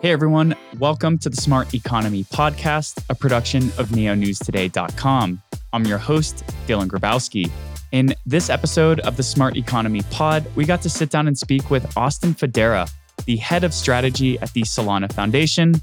[0.00, 5.42] Hey everyone, welcome to the Smart Economy Podcast, a production of neonewstoday.com.
[5.72, 7.50] I'm your host, Dylan Grabowski.
[7.90, 11.68] In this episode of the Smart Economy Pod, we got to sit down and speak
[11.68, 12.88] with Austin Federa,
[13.24, 15.74] the head of strategy at the Solana Foundation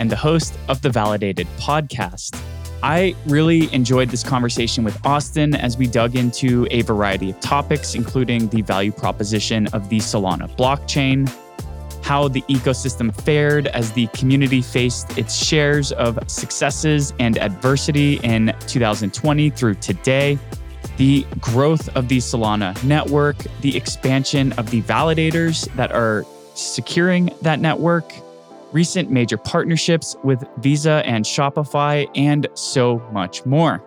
[0.00, 2.42] and the host of the Validated podcast.
[2.82, 7.94] I really enjoyed this conversation with Austin as we dug into a variety of topics,
[7.94, 11.32] including the value proposition of the Solana blockchain,
[12.10, 18.52] how the ecosystem fared as the community faced its shares of successes and adversity in
[18.66, 20.36] 2020 through today,
[20.96, 27.60] the growth of the Solana network, the expansion of the validators that are securing that
[27.60, 28.12] network,
[28.72, 33.80] recent major partnerships with Visa and Shopify, and so much more.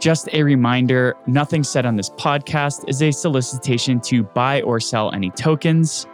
[0.00, 5.12] Just a reminder nothing said on this podcast is a solicitation to buy or sell
[5.12, 6.06] any tokens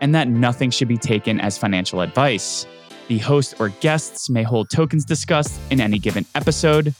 [0.00, 2.66] and that nothing should be taken as financial advice.
[3.08, 6.94] The host or guests may hold tokens discussed in any given episode,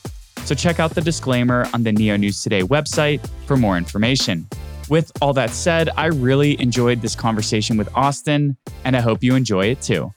[0.44, 4.48] so check out the disclaimer on the Neo News Today website for more information.
[4.88, 9.34] With all that said, I really enjoyed this conversation with Austin, and I hope you
[9.34, 10.10] enjoy it too.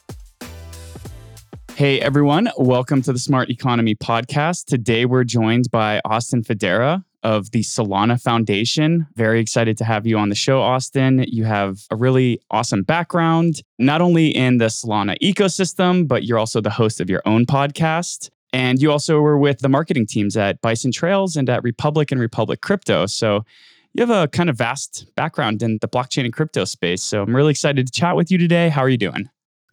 [1.76, 4.66] Hey everyone, welcome to the Smart Economy Podcast.
[4.66, 9.08] Today we're joined by Austin Federa, of the Solana Foundation.
[9.16, 11.26] Very excited to have you on the show, Austin.
[11.28, 16.62] You have a really awesome background, not only in the Solana ecosystem, but you're also
[16.62, 18.30] the host of your own podcast.
[18.54, 22.20] And you also were with the marketing teams at Bison Trails and at Republic and
[22.20, 23.06] Republic Crypto.
[23.06, 23.46] So
[23.94, 27.02] you have a kind of vast background in the blockchain and crypto space.
[27.02, 28.70] So I'm really excited to chat with you today.
[28.70, 29.30] How are you doing?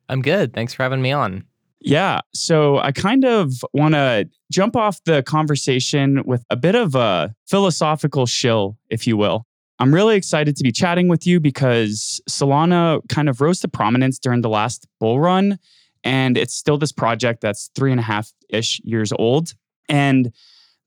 [0.09, 0.55] I'm good.
[0.55, 1.48] Thanks for having me on.
[1.81, 2.21] Yeah.
[2.35, 7.35] So I kind of want to jump off the conversation with a bit of a
[7.47, 9.47] philosophical shill, if you will.
[9.79, 14.19] I'm really excited to be chatting with you because Solana kind of rose to prominence
[14.19, 15.59] during the last bull run.
[16.03, 19.55] And it's still this project that's three and a half ish years old.
[19.89, 20.33] And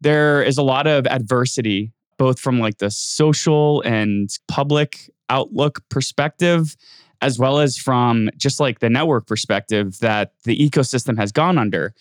[0.02, 6.76] there is a lot of adversity, both from like the social and public outlook perspective,
[7.22, 11.94] as well as from just like the network perspective that the ecosystem has gone under.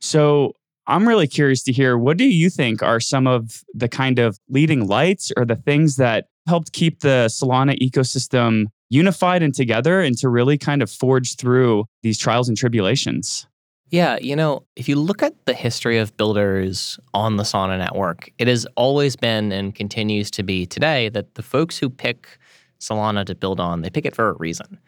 [0.00, 0.52] So
[0.86, 4.38] I'm really curious to hear what do you think are some of the kind of
[4.48, 10.16] leading lights or the things that helped keep the Solana ecosystem unified and together and
[10.18, 13.46] to really kind of forge through these trials and tribulations?
[13.90, 18.30] Yeah, you know, if you look at the history of builders on the Solana network,
[18.38, 22.38] it has always been and continues to be today that the folks who pick
[22.80, 24.78] Solana to build on, they pick it for a reason.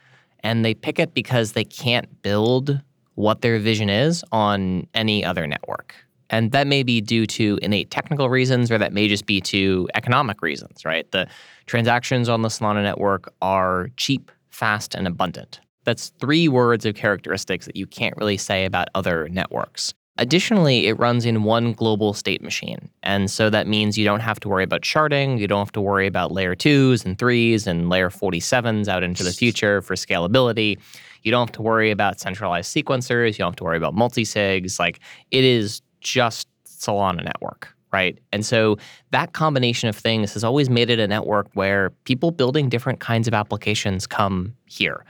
[0.40, 2.80] And they pick it because they can't build
[3.14, 5.94] what their vision is on any other network.
[6.30, 9.88] And that may be due to innate technical reasons, or that may just be to
[9.94, 11.10] economic reasons, right?
[11.10, 11.26] The
[11.66, 15.60] transactions on the Solana network are cheap, fast, and abundant.
[15.84, 19.94] That's three words of characteristics that you can't really say about other networks.
[20.18, 22.90] Additionally, it runs in one global state machine.
[23.04, 25.38] And so that means you don't have to worry about sharding.
[25.38, 29.22] You don't have to worry about layer twos and threes and layer 47s out into
[29.22, 30.76] the future for scalability.
[31.22, 33.32] You don't have to worry about centralized sequencers.
[33.32, 34.80] You don't have to worry about multisigs.
[34.80, 34.98] Like
[35.30, 38.18] it is just Solana network, right?
[38.32, 38.76] And so
[39.12, 43.28] that combination of things has always made it a network where people building different kinds
[43.28, 45.04] of applications come here.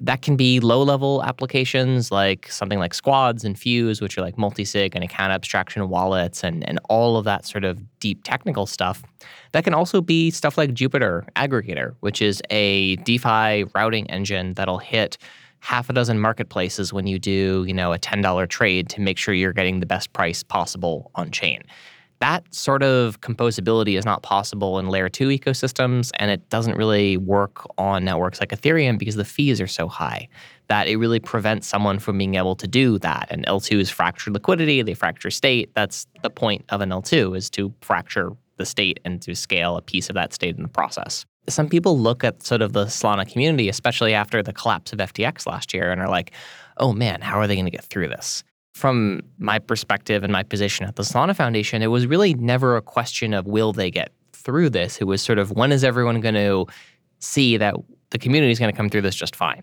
[0.00, 4.36] That can be low level applications like something like Squads and Fuse, which are like
[4.36, 9.02] multi-sig and account abstraction wallets and, and all of that sort of deep technical stuff.
[9.52, 14.78] That can also be stuff like Jupiter Aggregator, which is a DeFi routing engine that'll
[14.78, 15.18] hit
[15.60, 19.34] half a dozen marketplaces when you do, you know, a $10 trade to make sure
[19.34, 21.62] you're getting the best price possible on chain
[22.20, 27.16] that sort of composability is not possible in layer 2 ecosystems and it doesn't really
[27.16, 30.28] work on networks like ethereum because the fees are so high
[30.68, 33.26] that it really prevents someone from being able to do that.
[33.30, 35.70] And l2 is fractured liquidity they fracture state.
[35.74, 39.82] That's the point of an l2 is to fracture the state and to scale a
[39.82, 41.26] piece of that state in the process.
[41.48, 45.46] Some people look at sort of the solana community especially after the collapse of ftx
[45.46, 46.32] last year and are like
[46.78, 48.42] oh man how are they going to get through this
[48.76, 52.82] from my perspective and my position at the Solana Foundation, it was really never a
[52.82, 54.98] question of will they get through this.
[54.98, 56.66] It was sort of when is everyone going to
[57.18, 57.74] see that
[58.10, 59.62] the community is going to come through this just fine,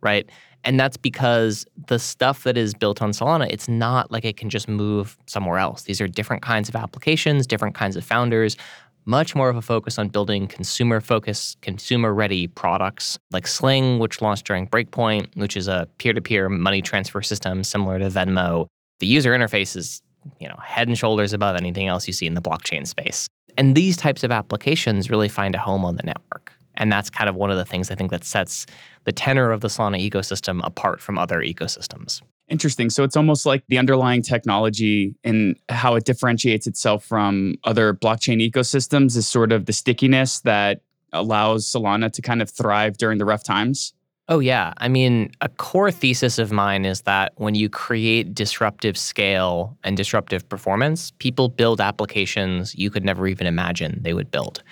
[0.00, 0.26] right?
[0.64, 4.48] And that's because the stuff that is built on Solana, it's not like it can
[4.48, 5.82] just move somewhere else.
[5.82, 8.56] These are different kinds of applications, different kinds of founders,
[9.06, 14.22] much more of a focus on building consumer focused, consumer ready products like Sling, which
[14.22, 18.66] launched during Breakpoint, which is a peer to peer money transfer system similar to Venmo.
[19.00, 20.02] The user interface is
[20.38, 23.28] you know, head and shoulders above anything else you see in the blockchain space.
[23.56, 26.52] And these types of applications really find a home on the network.
[26.76, 28.66] And that's kind of one of the things I think that sets
[29.04, 32.20] the tenor of the Solana ecosystem apart from other ecosystems.
[32.48, 32.90] Interesting.
[32.90, 38.46] So it's almost like the underlying technology and how it differentiates itself from other blockchain
[38.46, 40.82] ecosystems is sort of the stickiness that
[41.12, 43.94] allows Solana to kind of thrive during the rough times.
[44.28, 44.72] Oh, yeah.
[44.78, 49.96] I mean, a core thesis of mine is that when you create disruptive scale and
[49.96, 54.62] disruptive performance, people build applications you could never even imagine they would build.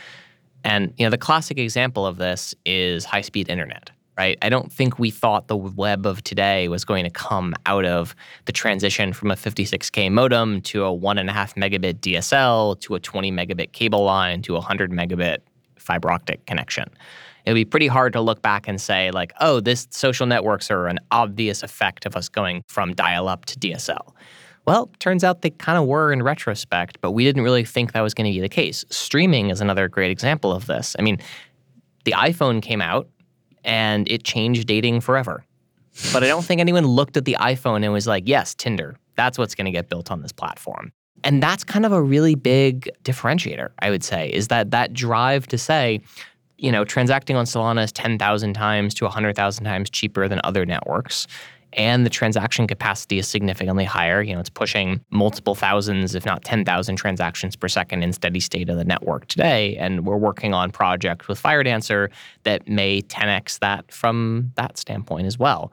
[0.65, 3.91] And you know, the classic example of this is high-speed internet,
[4.23, 4.39] right?
[4.41, 8.15] I don't think we thought the web of today was going to come out of
[8.45, 12.95] the transition from a 56k modem to a one and a half megabit DSL to
[12.95, 15.39] a 20 megabit cable line to a 100 megabit
[15.77, 16.89] fiber optic connection
[17.45, 20.71] it would be pretty hard to look back and say, like, oh, this social networks
[20.71, 24.13] are an obvious effect of us going from dial up to DSL.
[24.65, 28.01] Well, turns out they kind of were in retrospect, but we didn't really think that
[28.01, 28.85] was going to be the case.
[28.91, 30.95] Streaming is another great example of this.
[31.01, 31.19] I mean,
[32.05, 33.09] the iPhone came out
[33.65, 35.45] and it changed dating forever.
[36.13, 39.37] But I don't think anyone looked at the iPhone and was like, yes, Tinder, that's
[39.39, 40.93] what's going to get built on this platform.
[41.25, 45.47] And that's kind of a really big differentiator, I would say, is that that drive
[45.49, 46.01] to say,
[46.59, 51.27] you know, transacting on Solana is 10,000 times to 100,000 times cheaper than other networks.
[51.75, 54.23] And the transaction capacity is significantly higher.
[54.23, 58.69] You know, it's pushing multiple thousands, if not 10,000 transactions per second in steady state
[58.69, 59.77] of the network today.
[59.77, 62.11] And we're working on projects with Firedancer
[62.45, 65.73] that may 10x that from that standpoint as well.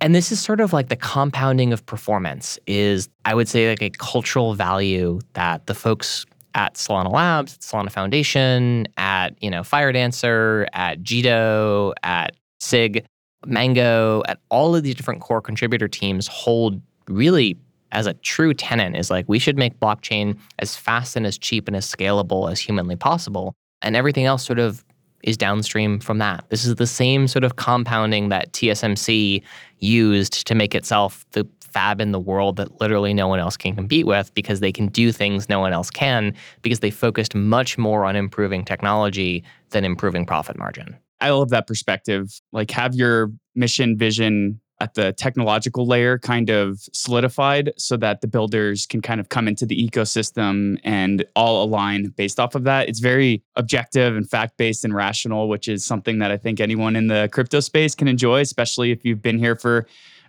[0.00, 3.82] And this is sort of like the compounding of performance is I would say like
[3.82, 9.62] a cultural value that the folks at Solana Labs, at Solana Foundation, at you know
[9.62, 13.04] Firedancer, at Jito, at Sig,
[13.46, 17.56] Mango, at all of these different core contributor teams hold really
[17.92, 21.68] as a true tenant is like we should make blockchain as fast and as cheap
[21.68, 23.54] and as scalable as humanly possible.
[23.82, 24.84] And everything else sort of
[25.22, 26.44] is downstream from that.
[26.50, 29.42] This is the same sort of compounding that TSMC
[29.78, 33.74] used to make itself the fab in the world that literally no one else can
[33.74, 36.32] compete with because they can do things no one else can
[36.62, 40.96] because they focused much more on improving technology than improving profit margin.
[41.20, 42.40] I love that perspective.
[42.52, 48.26] Like, have your mission vision at the technological layer kind of solidified so that the
[48.26, 52.88] builders can kind of come into the ecosystem and all align based off of that.
[52.88, 56.96] It's very objective and fact based and rational, which is something that I think anyone
[56.96, 59.86] in the crypto space can enjoy, especially if you've been here for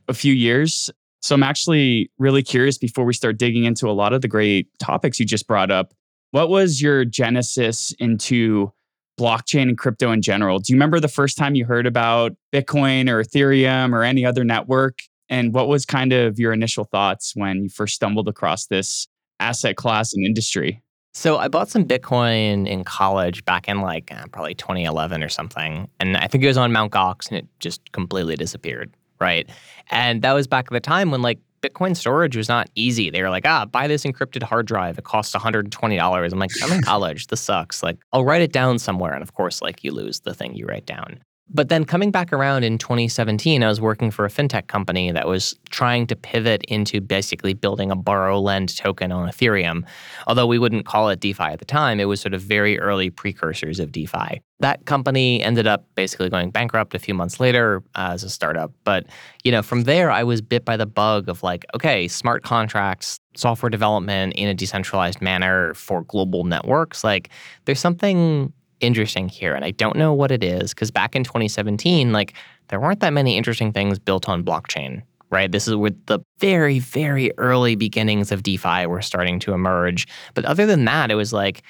[0.08, 0.92] a few years.
[1.22, 4.68] So I'm actually really curious before we start digging into a lot of the great
[4.78, 5.94] topics you just brought up.
[6.30, 8.72] What was your genesis into
[9.20, 10.60] blockchain and crypto in general?
[10.60, 14.44] Do you remember the first time you heard about Bitcoin or Ethereum or any other
[14.44, 15.00] network?
[15.30, 19.08] And what was kind of your initial thoughts when you first stumbled across this
[19.40, 20.82] asset class and industry?
[21.14, 25.88] So I bought some Bitcoin in college back in like uh, probably 2011 or something.
[26.00, 26.92] And I think it was on Mt.
[26.92, 29.50] Gox and it just completely disappeared right?
[29.92, 33.10] And that was back at the time when like Bitcoin storage was not easy.
[33.10, 34.98] They were like, ah, buy this encrypted hard drive.
[34.98, 36.32] It costs $120.
[36.32, 37.28] I'm like, I'm in college.
[37.28, 37.82] This sucks.
[37.82, 39.14] Like, I'll write it down somewhere.
[39.14, 41.20] And of course, like you lose the thing you write down.
[41.50, 45.28] But then coming back around in 2017, I was working for a fintech company that
[45.28, 49.84] was trying to pivot into basically building a borrow lend token on Ethereum.
[50.26, 53.12] Although we wouldn't call it DeFi at the time, it was sort of very early
[53.12, 54.42] precursors of DeFi.
[54.60, 58.72] That company ended up basically going bankrupt a few months later uh, as a startup.
[58.84, 59.06] But
[59.44, 63.20] you know, from there, I was bit by the bug of like, okay, smart contracts,
[63.36, 67.04] software development in a decentralized manner for global networks.
[67.04, 67.30] Like,
[67.66, 69.56] there's something interesting here.
[69.56, 72.34] And I don't know what it is because back in 2017, like
[72.68, 75.52] there weren't that many interesting things built on blockchain, right?
[75.52, 80.08] This is where the very, very early beginnings of DeFi were starting to emerge.
[80.34, 81.64] But other than that, it was like,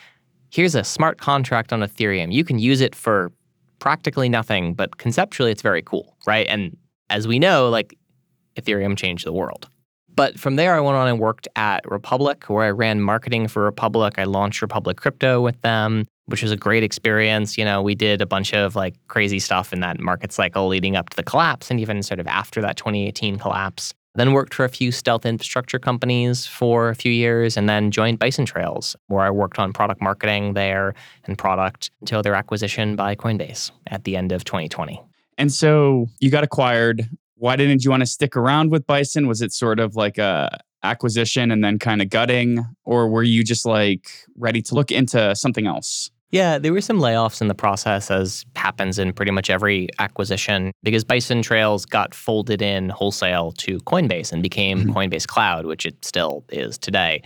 [0.51, 2.31] here's a smart contract on Ethereum.
[2.31, 3.31] You can use it for
[3.79, 6.47] practically nothing, but conceptually it's very cool, right?
[6.47, 6.75] And
[7.09, 7.97] as we know, like
[8.55, 9.67] Ethereum changed the world.
[10.15, 13.63] But from there, I went on and worked at Republic, where I ran marketing for
[13.63, 14.13] Republic.
[14.17, 17.57] I launched Republic Crypto with them which was a great experience.
[17.57, 20.95] You know, we did a bunch of like crazy stuff in that market cycle leading
[20.95, 23.93] up to the collapse and even sort of after that 2018 collapse.
[24.15, 28.17] Then worked for a few stealth infrastructure companies for a few years and then joined
[28.17, 30.93] Bison Trails, where I worked on product marketing there
[31.25, 35.01] and product until their acquisition by Coinbase at the end of 2020.
[35.37, 37.09] And so you got acquired.
[37.35, 39.27] Why didn't you want to stick around with Bison?
[39.27, 43.43] Was it sort of like a acquisition and then kind of gutting or were you
[43.43, 46.09] just like ready to look into something else?
[46.31, 50.71] Yeah, there were some layoffs in the process, as happens in pretty much every acquisition,
[50.83, 54.91] because Bison Trails got folded in wholesale to Coinbase and became mm-hmm.
[54.91, 57.21] Coinbase Cloud, which it still is today.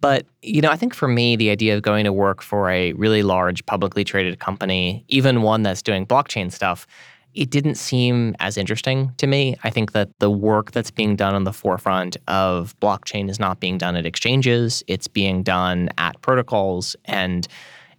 [0.00, 2.92] But, you know, I think for me, the idea of going to work for a
[2.94, 6.88] really large publicly traded company, even one that's doing blockchain stuff,
[7.34, 9.56] it didn't seem as interesting to me.
[9.62, 13.60] I think that the work that's being done on the forefront of blockchain is not
[13.60, 16.96] being done at exchanges, it's being done at protocols.
[17.04, 17.46] And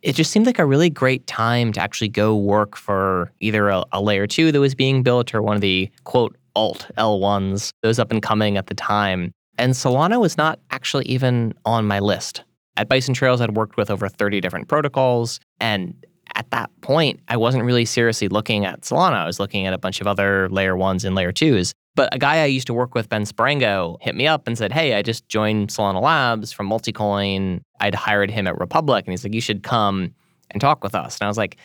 [0.04, 3.84] it just seemed like a really great time to actually go work for either a,
[3.94, 8.00] a layer two that was being built or one of the quote alt L1s, those
[8.00, 9.32] up and coming at the time.
[9.58, 12.44] And Solana was not actually even on my list.
[12.76, 15.40] At Bison Trails, I'd worked with over 30 different protocols.
[15.60, 15.96] And
[16.36, 19.14] at that point, I wasn't really seriously looking at Solana.
[19.14, 21.74] I was looking at a bunch of other layer ones and layer twos.
[21.96, 24.72] But a guy I used to work with, Ben Sparango, hit me up and said,
[24.72, 27.62] Hey, I just joined Solana Labs from Multicoin.
[27.80, 29.06] I'd hired him at Republic.
[29.06, 30.14] And he's like, You should come
[30.52, 31.20] and talk with us.
[31.20, 31.58] And I was like,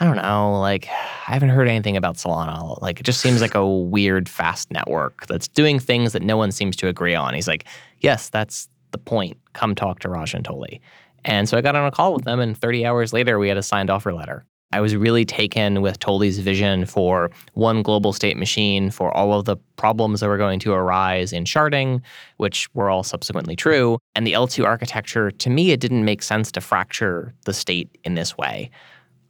[0.00, 0.58] I don't know.
[0.60, 2.80] Like, I haven't heard anything about Solana.
[2.82, 6.50] Like, it just seems like a weird, fast network that's doing things that no one
[6.50, 7.34] seems to agree on.
[7.34, 7.64] He's like,
[8.00, 9.38] Yes, that's the point.
[9.54, 10.80] Come talk to Rajan Toly.
[11.24, 13.56] And so I got on a call with them, and 30 hours later, we had
[13.56, 14.44] a signed offer letter.
[14.72, 19.44] I was really taken with Toly's vision for one global state machine for all of
[19.44, 22.00] the problems that were going to arise in sharding,
[22.38, 23.98] which were all subsequently true.
[24.16, 28.14] And the L2 architecture, to me, it didn't make sense to fracture the state in
[28.14, 28.70] this way.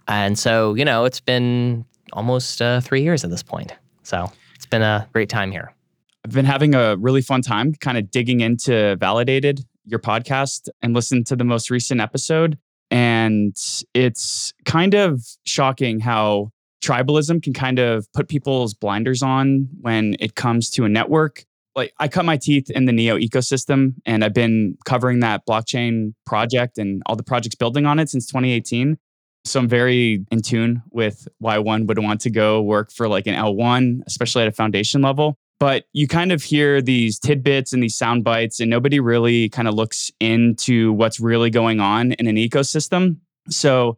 [0.09, 3.73] And so, you know, it's been almost uh, three years at this point.
[4.03, 5.75] So it's been a great time here.
[6.25, 10.95] I've been having a really fun time kind of digging into Validated, your podcast, and
[10.95, 12.59] listen to the most recent episode.
[13.25, 13.57] And
[13.95, 16.51] it's kind of shocking how
[16.85, 21.45] tribalism can kind of put people's blinders on when it comes to a network.
[21.75, 26.13] Like I cut my teeth in the Neo ecosystem and I've been covering that blockchain
[26.27, 28.99] project and all the projects building on it since 2018.
[29.47, 33.27] So I'm very in tune with why one would want to go work for like
[33.27, 37.83] an L1, especially at a foundation level but you kind of hear these tidbits and
[37.83, 42.27] these sound bites and nobody really kind of looks into what's really going on in
[42.27, 43.17] an ecosystem.
[43.49, 43.97] So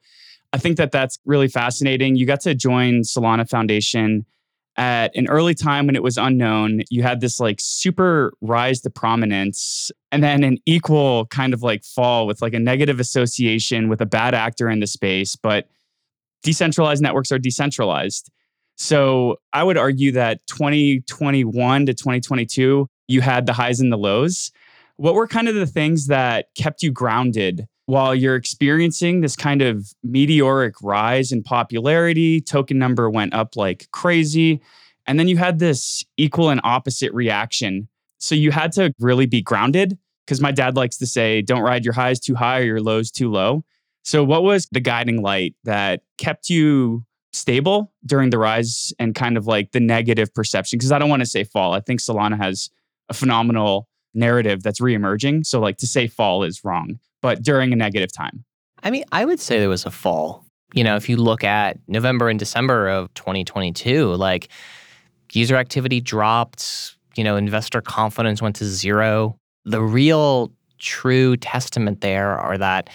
[0.52, 2.14] i think that that's really fascinating.
[2.14, 4.24] You got to join solana foundation
[4.76, 6.82] at an early time when it was unknown.
[6.88, 11.82] You had this like super rise to prominence and then an equal kind of like
[11.82, 15.66] fall with like a negative association with a bad actor in the space but
[16.44, 18.30] decentralized networks are decentralized
[18.76, 24.52] so I would argue that 2021 to 2022, you had the highs and the lows.
[24.96, 29.62] What were kind of the things that kept you grounded while you're experiencing this kind
[29.62, 32.40] of meteoric rise in popularity?
[32.40, 34.60] Token number went up like crazy.
[35.06, 37.88] And then you had this equal and opposite reaction.
[38.18, 41.84] So you had to really be grounded because my dad likes to say, don't ride
[41.84, 43.64] your highs too high or your lows too low.
[44.02, 47.04] So, what was the guiding light that kept you
[47.36, 51.20] stable during the rise and kind of like the negative perception because I don't want
[51.20, 51.72] to say fall.
[51.72, 52.70] I think Solana has
[53.08, 55.46] a phenomenal narrative that's reemerging.
[55.46, 58.44] So like to say fall is wrong, but during a negative time.
[58.82, 60.44] I mean, I would say there was a fall.
[60.74, 64.48] You know, if you look at November and December of 2022, like
[65.32, 69.38] user activity dropped, you know, investor confidence went to zero.
[69.64, 72.90] The real true testament there are that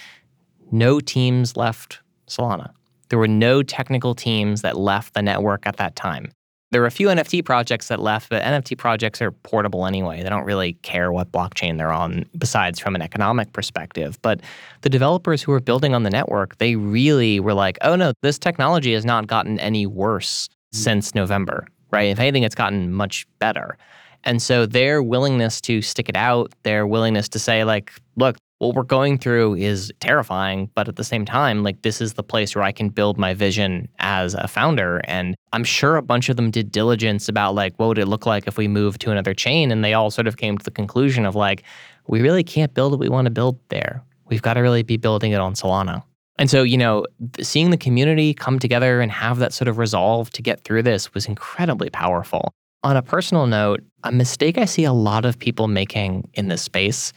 [0.70, 2.72] no teams left Solana.
[3.12, 6.32] There were no technical teams that left the network at that time.
[6.70, 10.22] There were a few NFT projects that left, but NFT projects are portable anyway.
[10.22, 14.18] They don't really care what blockchain they're on, besides from an economic perspective.
[14.22, 14.40] But
[14.80, 18.38] the developers who were building on the network, they really were like, oh no, this
[18.38, 20.78] technology has not gotten any worse mm.
[20.78, 22.04] since November, right?
[22.04, 23.76] If anything, it's gotten much better.
[24.24, 28.76] And so their willingness to stick it out, their willingness to say, like, look, what
[28.76, 32.54] we're going through is terrifying, but at the same time, like this is the place
[32.54, 35.00] where I can build my vision as a founder.
[35.02, 38.24] And I'm sure a bunch of them did diligence about like what would it look
[38.24, 40.70] like if we moved to another chain, and they all sort of came to the
[40.70, 41.64] conclusion of like
[42.06, 44.00] we really can't build what we want to build there.
[44.28, 46.04] We've got to really be building it on Solana.
[46.38, 47.04] And so, you know,
[47.40, 51.12] seeing the community come together and have that sort of resolve to get through this
[51.14, 52.52] was incredibly powerful.
[52.84, 56.62] On a personal note, a mistake I see a lot of people making in this
[56.62, 57.12] space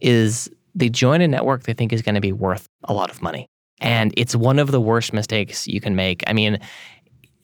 [0.00, 3.22] is they join a network they think is going to be worth a lot of
[3.22, 3.46] money.
[3.80, 6.22] And it's one of the worst mistakes you can make.
[6.26, 6.58] I mean,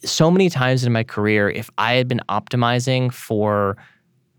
[0.04, 3.76] so many times in my career, if I had been optimizing for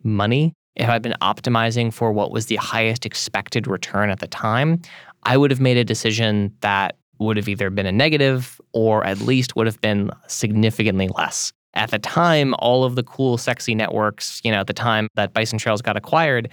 [0.04, 4.82] money, if I'd been optimizing for what was the highest expected return at the time,
[5.24, 9.20] I would have made a decision that would have either been a negative or at
[9.22, 11.52] least would have been significantly less.
[11.74, 15.34] At the time, all of the cool, sexy networks, you know, at the time that
[15.34, 16.50] Bison Trails got acquired,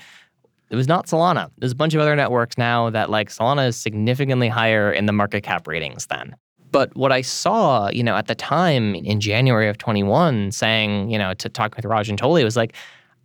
[0.75, 1.51] it was not Solana.
[1.59, 5.13] There's a bunch of other networks now that like Solana is significantly higher in the
[5.13, 6.35] market cap ratings then.
[6.73, 11.17] But what I saw, you know, at the time in January of 21 saying, you
[11.17, 12.75] know, to talk with Raj and Toly was like,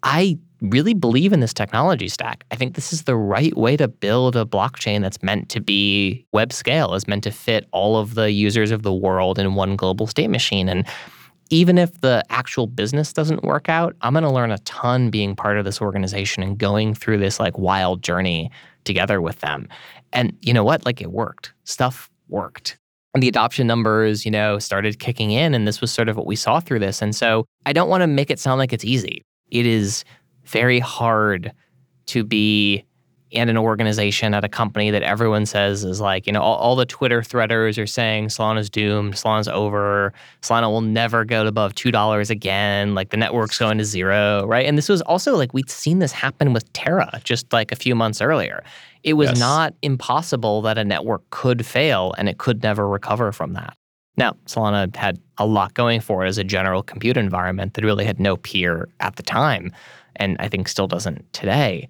[0.03, 2.45] I really believe in this technology stack.
[2.51, 6.27] I think this is the right way to build a blockchain that's meant to be
[6.33, 9.75] web scale, is meant to fit all of the users of the world in one
[9.75, 10.69] global state machine.
[10.69, 10.85] And
[11.49, 15.35] even if the actual business doesn't work out, I'm going to learn a ton being
[15.35, 18.51] part of this organization and going through this like wild journey
[18.83, 19.67] together with them.
[20.13, 20.85] And you know what?
[20.85, 21.53] Like it worked.
[21.63, 22.77] Stuff worked.
[23.13, 26.27] And the adoption numbers, you know, started kicking in and this was sort of what
[26.27, 27.01] we saw through this.
[27.01, 29.23] And so I don't want to make it sound like it's easy.
[29.49, 30.03] It is
[30.45, 31.51] very hard
[32.07, 32.85] to be
[33.31, 36.75] in an organization at a company that everyone says is like, you know, all, all
[36.75, 42.29] the Twitter threaders are saying Solana's doomed, Solana's over, Solana will never go above $2
[42.29, 44.65] again, like the network's going to zero, right?
[44.65, 47.93] And this was also like we'd seen this happen with Terra just like a few
[47.93, 48.63] months earlier.
[49.03, 49.39] It was yes.
[49.39, 53.75] not impossible that a network could fail and it could never recover from that.
[54.17, 58.05] Now, Solana had a lot going for it as a general compute environment that really
[58.05, 59.71] had no peer at the time
[60.19, 61.87] and I think still doesn't today.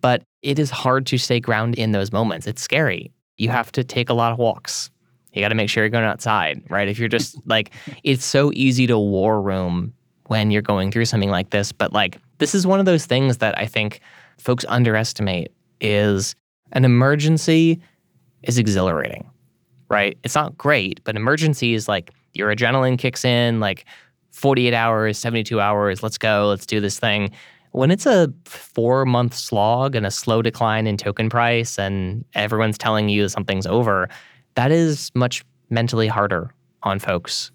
[0.00, 2.46] But it is hard to stay grounded in those moments.
[2.46, 3.12] It's scary.
[3.36, 4.90] You have to take a lot of walks.
[5.32, 6.88] You got to make sure you're going outside, right?
[6.88, 9.92] If you're just like, it's so easy to war room
[10.26, 11.72] when you're going through something like this.
[11.72, 14.00] But like, this is one of those things that I think
[14.38, 16.34] folks underestimate is
[16.72, 17.80] an emergency
[18.42, 19.28] is exhilarating,
[19.88, 20.18] right?
[20.24, 23.84] It's not great, but emergency is like your adrenaline kicks in, like
[24.32, 27.30] 48 hours, 72 hours, let's go, let's do this thing.
[27.72, 32.78] When it's a four month slog and a slow decline in token price, and everyone's
[32.78, 34.08] telling you something's over,
[34.54, 37.52] that is much mentally harder on folks.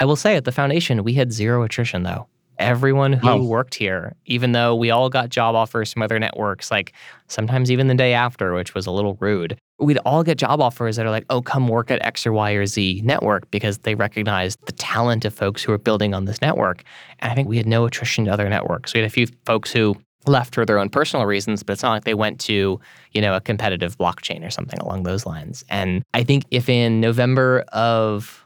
[0.00, 2.26] I will say at the foundation, we had zero attrition though.
[2.58, 3.44] Everyone who oh.
[3.44, 6.92] worked here, even though we all got job offers from other networks, like
[7.26, 10.96] sometimes even the day after, which was a little rude, we'd all get job offers
[10.96, 13.94] that are like, oh, come work at X or Y or Z network because they
[13.94, 16.84] recognized the talent of folks who are building on this network.
[17.18, 18.94] And I think we had no attrition to other networks.
[18.94, 19.96] We had a few folks who
[20.26, 22.80] left for their own personal reasons, but it's not like they went to,
[23.12, 25.64] you know, a competitive blockchain or something along those lines.
[25.68, 28.44] And I think if in November of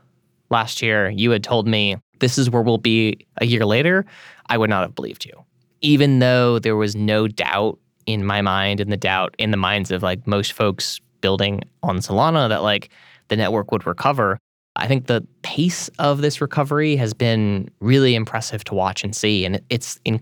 [0.51, 4.07] last year you had told me this is where we'll be a year later,
[4.49, 5.45] I would not have believed you.
[5.83, 9.91] Even though there was no doubt in my mind and the doubt in the minds
[9.91, 12.91] of like most folks building on Solana that like
[13.29, 14.39] the network would recover.
[14.77, 19.45] I think the pace of this recovery has been really impressive to watch and see.
[19.45, 20.21] And it's in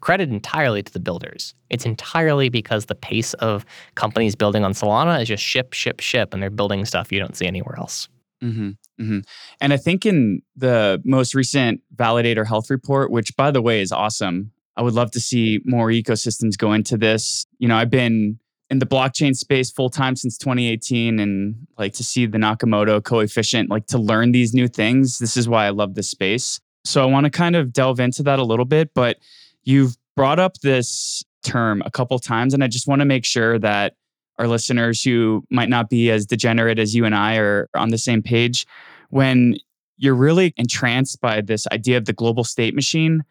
[0.00, 1.54] credit entirely to the builders.
[1.70, 3.64] It's entirely because the pace of
[3.96, 7.36] companies building on Solana is just ship, ship, ship, and they're building stuff you don't
[7.36, 8.08] see anywhere else.
[8.42, 8.68] Mm-hmm,
[9.00, 9.18] mm-hmm.
[9.60, 13.90] And I think in the most recent validator health report, which by the way is
[13.90, 17.46] awesome, I would love to see more ecosystems go into this.
[17.58, 22.04] You know, I've been in the blockchain space full time since 2018 and like to
[22.04, 25.18] see the Nakamoto coefficient, like to learn these new things.
[25.18, 26.60] This is why I love this space.
[26.84, 29.18] So I want to kind of delve into that a little bit, but
[29.64, 33.58] you've brought up this term a couple times and I just want to make sure
[33.58, 33.94] that
[34.38, 37.98] our listeners who might not be as degenerate as you and I are on the
[37.98, 38.66] same page
[39.10, 39.56] when
[39.96, 43.24] you're really entranced by this idea of the global state machine.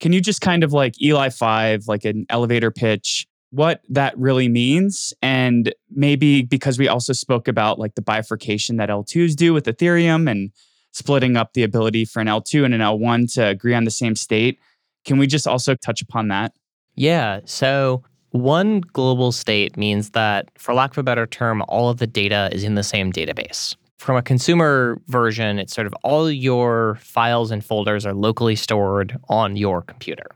[0.00, 4.48] Can you just kind of like Eli 5, like an elevator pitch, what that really
[4.48, 9.64] means and maybe because we also spoke about like the bifurcation that L2s do with
[9.64, 10.52] Ethereum and
[10.92, 14.14] splitting up the ability for an L2 and an L1 to agree on the same
[14.14, 14.58] state.
[15.04, 16.52] Can we just also touch upon that?
[16.94, 17.40] Yeah.
[17.44, 22.06] So, one global state means that, for lack of a better term, all of the
[22.06, 23.74] data is in the same database.
[23.98, 29.18] From a consumer version, it's sort of all your files and folders are locally stored
[29.28, 30.26] on your computer.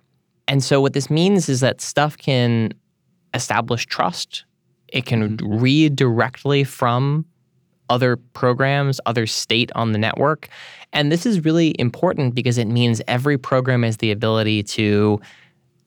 [0.48, 2.72] And so, what this means is that stuff can
[3.34, 4.44] establish trust.
[4.88, 7.26] It can read directly from
[7.90, 10.48] other programs, other state on the network.
[10.92, 15.20] And this is really important because it means every program has the ability to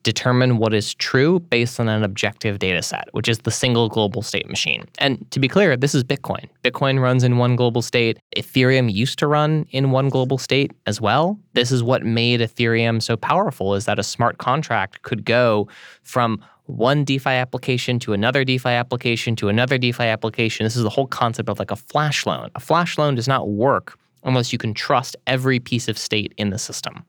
[0.02, 4.22] determine what is true based on an objective data set, which is the single global
[4.22, 4.86] state machine.
[4.98, 6.48] And to be clear, this is Bitcoin.
[6.64, 8.18] Bitcoin runs in one global state.
[8.36, 11.38] Ethereum used to run in one global state as well.
[11.52, 15.68] This is what made Ethereum so powerful is that a smart contract could go
[16.02, 20.64] from one DeFi application to another DeFi application to another DeFi application.
[20.64, 22.50] This is the whole concept of like a flash loan.
[22.54, 26.50] A flash loan does not work unless you can trust every piece of state in
[26.50, 27.04] the system.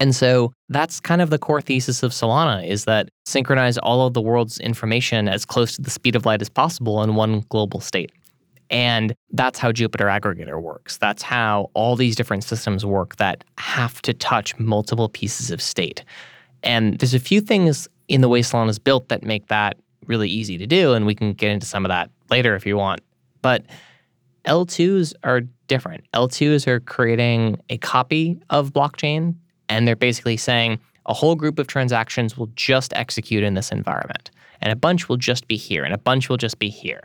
[0.00, 4.14] And so that's kind of the core thesis of Solana is that synchronize all of
[4.14, 7.80] the world's information as close to the speed of light as possible in one global
[7.80, 8.10] state.
[8.70, 10.96] And that's how Jupiter Aggregator works.
[10.96, 16.04] That's how all these different systems work that have to touch multiple pieces of state.
[16.62, 19.76] And there's a few things in the way Solana is built that make that
[20.06, 20.94] really easy to do.
[20.94, 23.00] And we can get into some of that later if you want.
[23.42, 23.64] But
[24.46, 26.04] L2s are different.
[26.14, 29.36] L2s are creating a copy of blockchain,
[29.68, 34.30] and they're basically saying, a whole group of transactions will just execute in this environment,
[34.60, 37.02] and a bunch will just be here, and a bunch will just be here.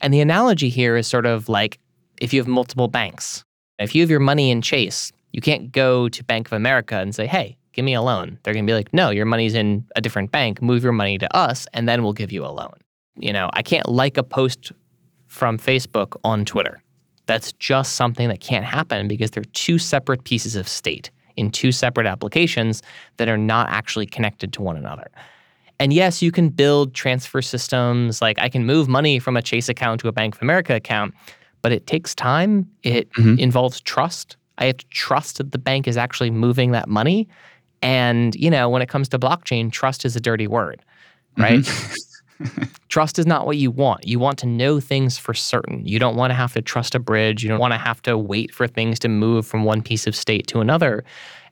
[0.00, 1.78] And the analogy here is sort of like
[2.20, 3.44] if you have multiple banks.
[3.78, 7.14] If you have your money in Chase, you can't go to Bank of America and
[7.14, 8.38] say, hey, give me a loan.
[8.42, 10.62] They're going to be like, no, your money's in a different bank.
[10.62, 12.74] Move your money to us, and then we'll give you a loan.
[13.16, 14.72] You know, I can't like a post
[15.26, 16.82] from Facebook on Twitter.
[17.26, 21.72] That's just something that can't happen because they're two separate pieces of state in two
[21.72, 22.82] separate applications
[23.16, 25.10] that are not actually connected to one another.
[25.78, 28.22] And yes, you can build transfer systems.
[28.22, 31.14] Like I can move money from a Chase account to a Bank of America account,
[31.60, 32.70] but it takes time.
[32.82, 33.38] It mm-hmm.
[33.38, 34.36] involves trust.
[34.58, 37.28] I have to trust that the bank is actually moving that money.
[37.80, 40.84] And, you know, when it comes to blockchain, trust is a dirty word,
[41.36, 41.60] right?
[41.60, 41.94] Mm-hmm.
[42.88, 44.06] trust is not what you want.
[44.06, 45.86] You want to know things for certain.
[45.86, 47.42] You don't want to have to trust a bridge.
[47.42, 50.14] You don't want to have to wait for things to move from one piece of
[50.14, 51.04] state to another.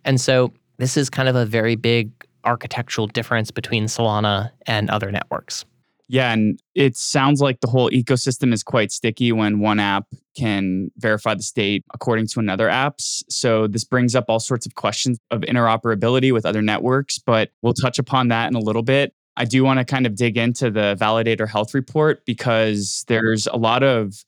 [0.05, 2.11] And so this is kind of a very big
[2.45, 5.65] architectural difference between Solana and other networks.
[6.13, 10.91] Yeah, and it sounds like the whole ecosystem is quite sticky when one app can
[10.97, 13.23] verify the state according to another app's.
[13.29, 17.75] So this brings up all sorts of questions of interoperability with other networks, but we'll
[17.75, 19.15] touch upon that in a little bit.
[19.37, 23.57] I do want to kind of dig into the validator health report because there's a
[23.57, 24.25] lot of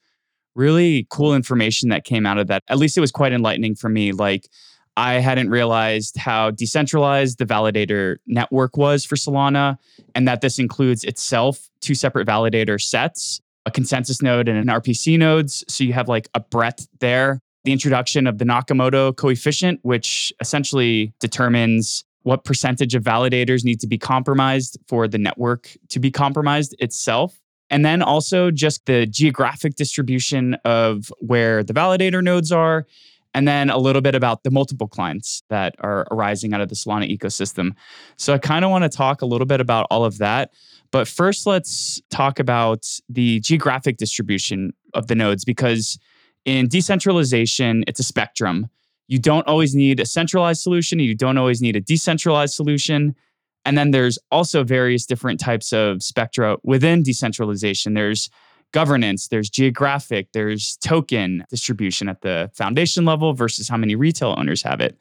[0.55, 2.63] really cool information that came out of that.
[2.69, 4.13] At least it was quite enlightening for me.
[4.13, 4.49] Like
[4.97, 9.79] I hadn't realized how decentralized the validator network was for Solana,
[10.15, 15.19] and that this includes itself two separate validator sets, a consensus node and an RPC
[15.19, 15.65] nodes.
[15.69, 17.41] So you have like a breadth there.
[17.65, 23.87] The introduction of the Nakamoto coefficient, which essentially determines what percentage of validators need to
[23.87, 27.39] be compromised for the network to be compromised itself.
[27.71, 32.87] And then also just the geographic distribution of where the validator nodes are
[33.35, 36.75] and then a little bit about the multiple clients that are arising out of the
[36.75, 37.73] Solana ecosystem.
[38.17, 40.53] So I kind of want to talk a little bit about all of that.
[40.91, 45.99] But first, let's talk about the geographic distribution of the nodes because
[46.45, 48.69] in decentralization, it's a spectrum.
[49.13, 53.15] You don't always need a centralized solution, you don't always need a decentralized solution.
[53.67, 57.93] And then there's also various different types of spectra within decentralization.
[57.93, 58.31] There's
[58.73, 64.63] governance, there's geographic, there's token distribution at the foundation level versus how many retail owners
[64.63, 64.97] have it.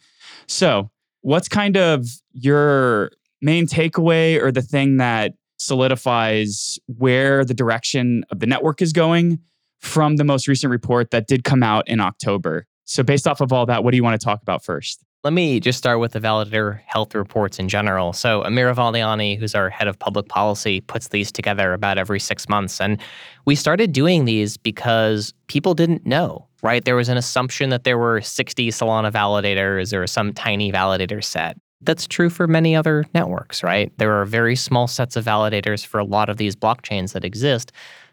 [0.45, 8.25] So, what's kind of your main takeaway or the thing that solidifies where the direction
[8.29, 9.39] of the network is going
[9.79, 12.67] from the most recent report that did come out in October?
[12.91, 15.01] So, based off of all that, what do you want to talk about first?
[15.23, 18.11] Let me just start with the validator health reports in general.
[18.11, 22.49] So, Amira Valliani, who's our head of public policy, puts these together about every six
[22.49, 22.81] months.
[22.81, 22.99] And
[23.45, 26.83] we started doing these because people didn't know, right?
[26.83, 31.57] There was an assumption that there were 60 Solana validators or some tiny validator set.
[31.79, 33.89] That's true for many other networks, right?
[33.99, 37.71] There are very small sets of validators for a lot of these blockchains that exist.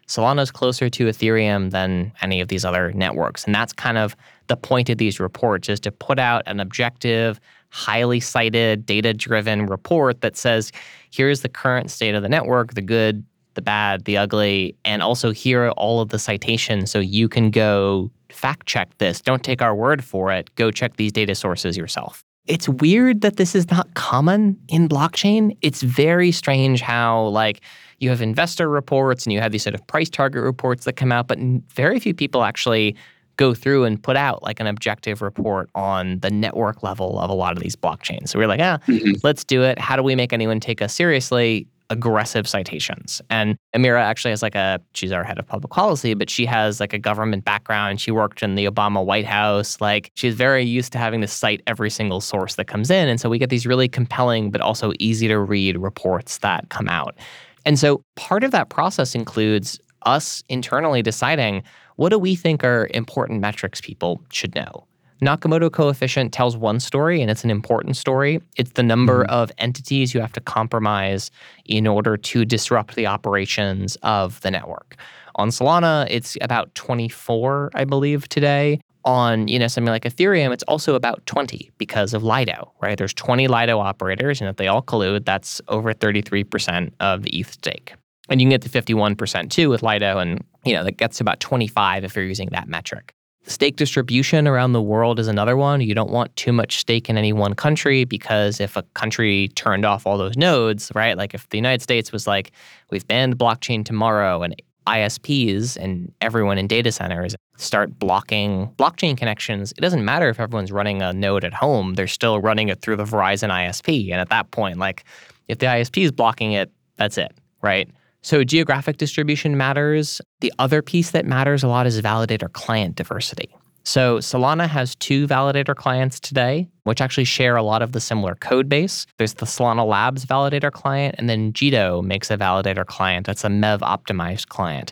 [0.09, 3.45] Solana is closer to Ethereum than any of these other networks.
[3.45, 4.15] And that's kind of
[4.47, 10.21] the point of these reports is to put out an objective, highly cited, data-driven report
[10.21, 10.71] that says,
[11.11, 15.31] here's the current state of the network, the good, the bad, the ugly, and also
[15.31, 19.21] here are all of the citations so you can go fact check this.
[19.21, 20.53] Don't take our word for it.
[20.55, 22.23] Go check these data sources yourself.
[22.47, 25.55] It's weird that this is not common in blockchain.
[25.61, 27.61] It's very strange how like
[27.99, 31.11] you have investor reports and you have these sort of price target reports that come
[31.11, 31.37] out, but
[31.73, 32.95] very few people actually
[33.39, 37.33] go through and put out like an objective report on the network level of a
[37.33, 38.27] lot of these blockchains.
[38.29, 39.11] So we're like, ah, mm-hmm.
[39.23, 39.79] let's do it.
[39.79, 41.65] How do we make anyone take us seriously?
[41.89, 43.21] Aggressive citations.
[43.29, 46.81] And Amira actually has like a, she's our head of public policy, but she has
[46.81, 48.01] like a government background.
[48.01, 49.79] She worked in the Obama White House.
[49.79, 53.07] Like she's very used to having to cite every single source that comes in.
[53.07, 56.89] And so we get these really compelling, but also easy to read reports that come
[56.89, 57.15] out.
[57.65, 61.63] And so part of that process includes us internally deciding
[61.95, 64.85] what do we think are important metrics people should know.
[65.21, 68.41] Nakamoto coefficient tells one story and it's an important story.
[68.55, 69.33] It's the number mm-hmm.
[69.33, 71.29] of entities you have to compromise
[71.65, 74.95] in order to disrupt the operations of the network.
[75.35, 78.79] On Solana, it's about 24, I believe, today.
[79.05, 82.97] On you know something like Ethereum, it's also about 20 because of Lido, right?
[82.97, 87.51] There's 20 Lido operators, and if they all collude, that's over 33% of the ETH
[87.51, 87.93] stake.
[88.27, 91.39] And you can get to 51% too with Lido, and you know that gets about
[91.39, 93.13] 25 if you're using that metric.
[93.45, 95.81] The stake distribution around the world is another one.
[95.81, 99.85] You don't want too much stake in any one country because if a country turned
[99.85, 101.17] off all those nodes, right?
[101.17, 102.51] Like if the United States was like,
[102.91, 104.61] we've banned blockchain tomorrow and
[104.97, 110.71] ISPs and everyone in data centers start blocking blockchain connections, it doesn't matter if everyone's
[110.71, 114.11] running a node at home, they're still running it through the Verizon ISP.
[114.11, 115.03] And at that point, like
[115.47, 117.89] if the ISP is blocking it, that's it, right?
[118.21, 120.21] So geographic distribution matters.
[120.41, 123.49] The other piece that matters a lot is validator client diversity.
[123.83, 128.35] So Solana has two validator clients today, which actually share a lot of the similar
[128.35, 129.05] code base.
[129.17, 133.47] There's the Solana Labs validator client, and then Jito makes a validator client that's a
[133.47, 134.91] MEV optimized client.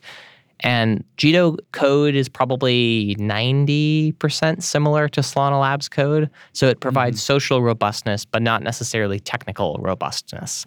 [0.62, 6.30] And Jito code is probably 90% similar to Solana Labs code.
[6.54, 7.34] So it provides mm-hmm.
[7.34, 10.65] social robustness, but not necessarily technical robustness.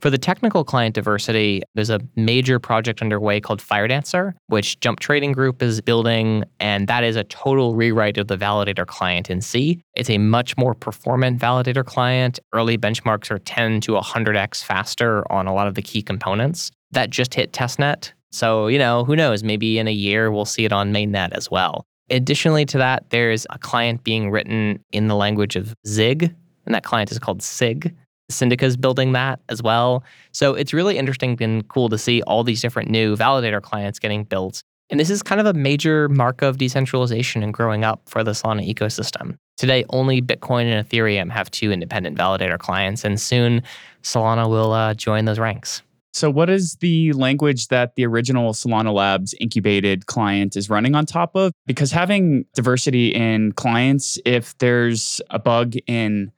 [0.00, 5.32] For the technical client diversity, there's a major project underway called Firedancer, which Jump Trading
[5.32, 9.80] Group is building, and that is a total rewrite of the validator client in C.
[9.94, 12.38] It's a much more performant validator client.
[12.52, 16.70] Early benchmarks are 10 to 100x faster on a lot of the key components.
[16.90, 18.12] That just hit testnet.
[18.30, 19.42] So, you know, who knows?
[19.42, 21.86] Maybe in a year we'll see it on mainnet as well.
[22.10, 26.34] Additionally to that, there's a client being written in the language of Zig,
[26.66, 27.94] and that client is called SIG.
[28.30, 30.02] Syndica's building that as well.
[30.32, 34.24] So it's really interesting and cool to see all these different new validator clients getting
[34.24, 34.62] built.
[34.90, 38.32] And this is kind of a major mark of decentralization and growing up for the
[38.32, 39.36] Solana ecosystem.
[39.56, 43.62] Today, only Bitcoin and Ethereum have two independent validator clients, and soon
[44.02, 45.82] Solana will uh, join those ranks.
[46.12, 51.06] So, what is the language that the original Solana Labs incubated client is running on
[51.06, 51.52] top of?
[51.66, 56.30] Because having diversity in clients, if there's a bug in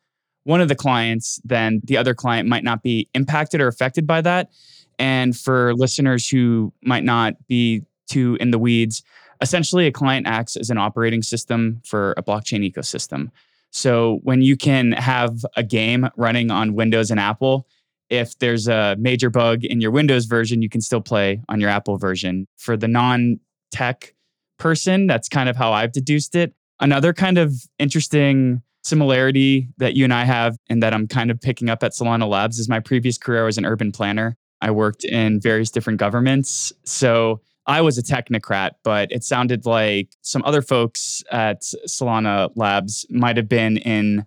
[0.47, 4.21] one of the clients, then the other client might not be impacted or affected by
[4.21, 4.49] that.
[4.97, 9.03] And for listeners who might not be too in the weeds,
[9.41, 13.33] essentially a client acts as an operating system for a blockchain ecosystem.
[13.73, 17.67] So when you can have a game running on Windows and Apple,
[18.09, 21.71] if there's a major bug in your Windows version, you can still play on your
[21.71, 22.47] Apple version.
[22.57, 23.41] For the non
[23.73, 24.15] tech
[24.59, 26.55] person, that's kind of how I've deduced it.
[26.79, 31.40] Another kind of interesting similarity that you and I have and that I'm kind of
[31.40, 34.37] picking up at Solana Labs is my previous career was an urban planner.
[34.61, 36.72] I worked in various different governments.
[36.85, 43.05] So I was a technocrat, but it sounded like some other folks at Solana Labs
[43.11, 44.25] might have been in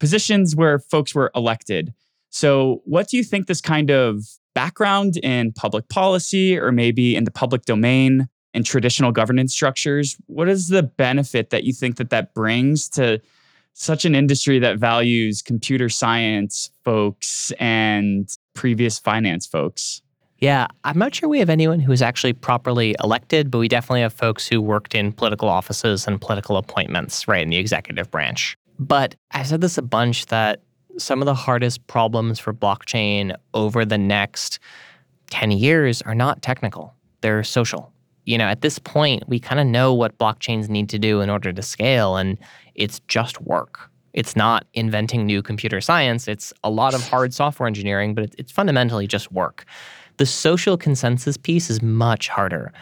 [0.00, 1.94] positions where folks were elected.
[2.28, 4.22] So, what do you think this kind of
[4.54, 10.48] background in public policy or maybe in the public domain and traditional governance structures, what
[10.48, 13.20] is the benefit that you think that that brings to
[13.74, 20.00] such an industry that values computer science folks and previous finance folks.
[20.38, 24.12] Yeah, I'm not sure we have anyone who's actually properly elected, but we definitely have
[24.12, 28.56] folks who worked in political offices and political appointments, right, in the executive branch.
[28.78, 30.60] But I've said this a bunch that
[30.98, 34.58] some of the hardest problems for blockchain over the next
[35.30, 37.92] 10 years are not technical, they're social.
[38.26, 41.28] You know, at this point, we kind of know what blockchains need to do in
[41.28, 42.16] order to scale.
[42.16, 42.38] And
[42.74, 43.90] it's just work.
[44.12, 46.28] It's not inventing new computer science.
[46.28, 49.64] It's a lot of hard software engineering, but it's fundamentally just work.
[50.18, 52.72] The social consensus piece is much harder.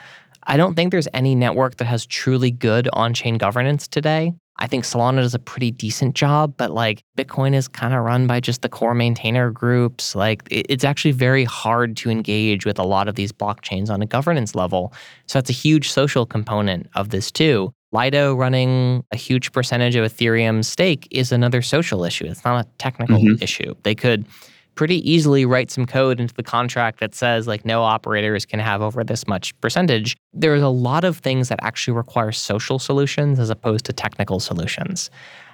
[0.46, 4.33] I don't think there's any network that has truly good on chain governance today.
[4.59, 8.26] I think Solana does a pretty decent job, but like Bitcoin is kind of run
[8.26, 10.14] by just the core maintainer groups.
[10.14, 14.07] Like it's actually very hard to engage with a lot of these blockchains on a
[14.07, 14.92] governance level.
[15.26, 17.72] So that's a huge social component of this too.
[17.92, 22.24] Lido running a huge percentage of Ethereum's stake is another social issue.
[22.24, 23.42] It's not a technical mm-hmm.
[23.42, 23.74] issue.
[23.83, 24.26] They could
[24.74, 28.81] pretty easily write some code into the contract that says like no operators can have
[28.81, 30.16] over this much percentage.
[30.33, 35.11] There's a lot of things that actually require social solutions as opposed to technical solutions.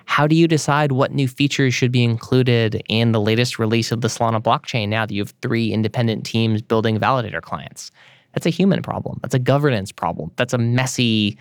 [0.07, 4.01] How do you decide what new features should be included in the latest release of
[4.01, 7.91] the Solana blockchain now that you have three independent teams building validator clients?
[8.33, 9.19] That's a human problem.
[9.23, 10.31] That's a governance problem.
[10.37, 11.37] That's a messy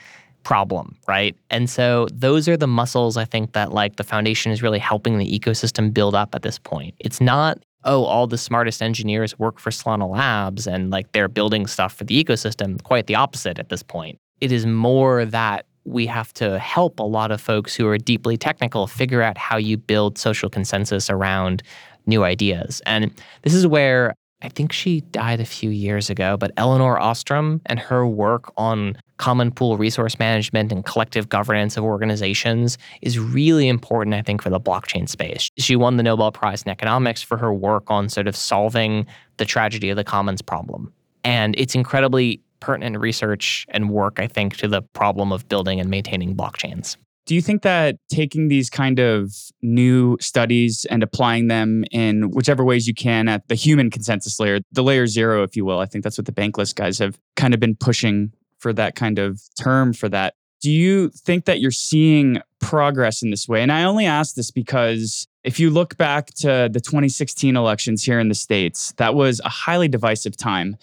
[0.47, 1.35] problem, right?
[1.49, 5.17] And so those are the muscles I think that like the foundation is really helping
[5.17, 6.95] the ecosystem build up at this point.
[6.99, 11.67] It's not oh, all the smartest engineers work for Solana Labs and like they're building
[11.67, 12.81] stuff for the ecosystem.
[12.81, 14.19] Quite the opposite at this point.
[14.39, 18.37] It is more that we have to help a lot of folks who are deeply
[18.37, 21.61] technical figure out how you build social consensus around
[22.05, 22.81] new ideas.
[22.85, 27.59] And this is where I think she died a few years ago, but Elinor Ostrom
[27.65, 33.67] and her work on common pool resource management and collective governance of organizations is really
[33.67, 35.49] important, I think, for the blockchain space.
[35.57, 39.45] She won the Nobel Prize in Economics for her work on sort of solving the
[39.45, 40.93] tragedy of the commons problem.
[41.23, 45.89] And it's incredibly pertinent research and work, I think, to the problem of building and
[45.89, 46.95] maintaining blockchains.
[47.27, 52.63] Do you think that taking these kind of new studies and applying them in whichever
[52.63, 55.87] ways you can at the human consensus layer, the layer zero, if you will, I
[55.87, 59.41] think that's what the Bankless guys have kind of been pushing for that kind of
[59.61, 60.35] term for that.
[60.61, 63.61] Do you think that you're seeing progress in this way?
[63.61, 68.21] And I only ask this because if you look back to the 2016 elections here
[68.21, 70.77] in the States, that was a highly divisive time.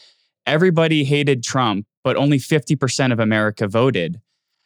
[0.47, 4.21] Everybody hated Trump, but only 50% of America voted.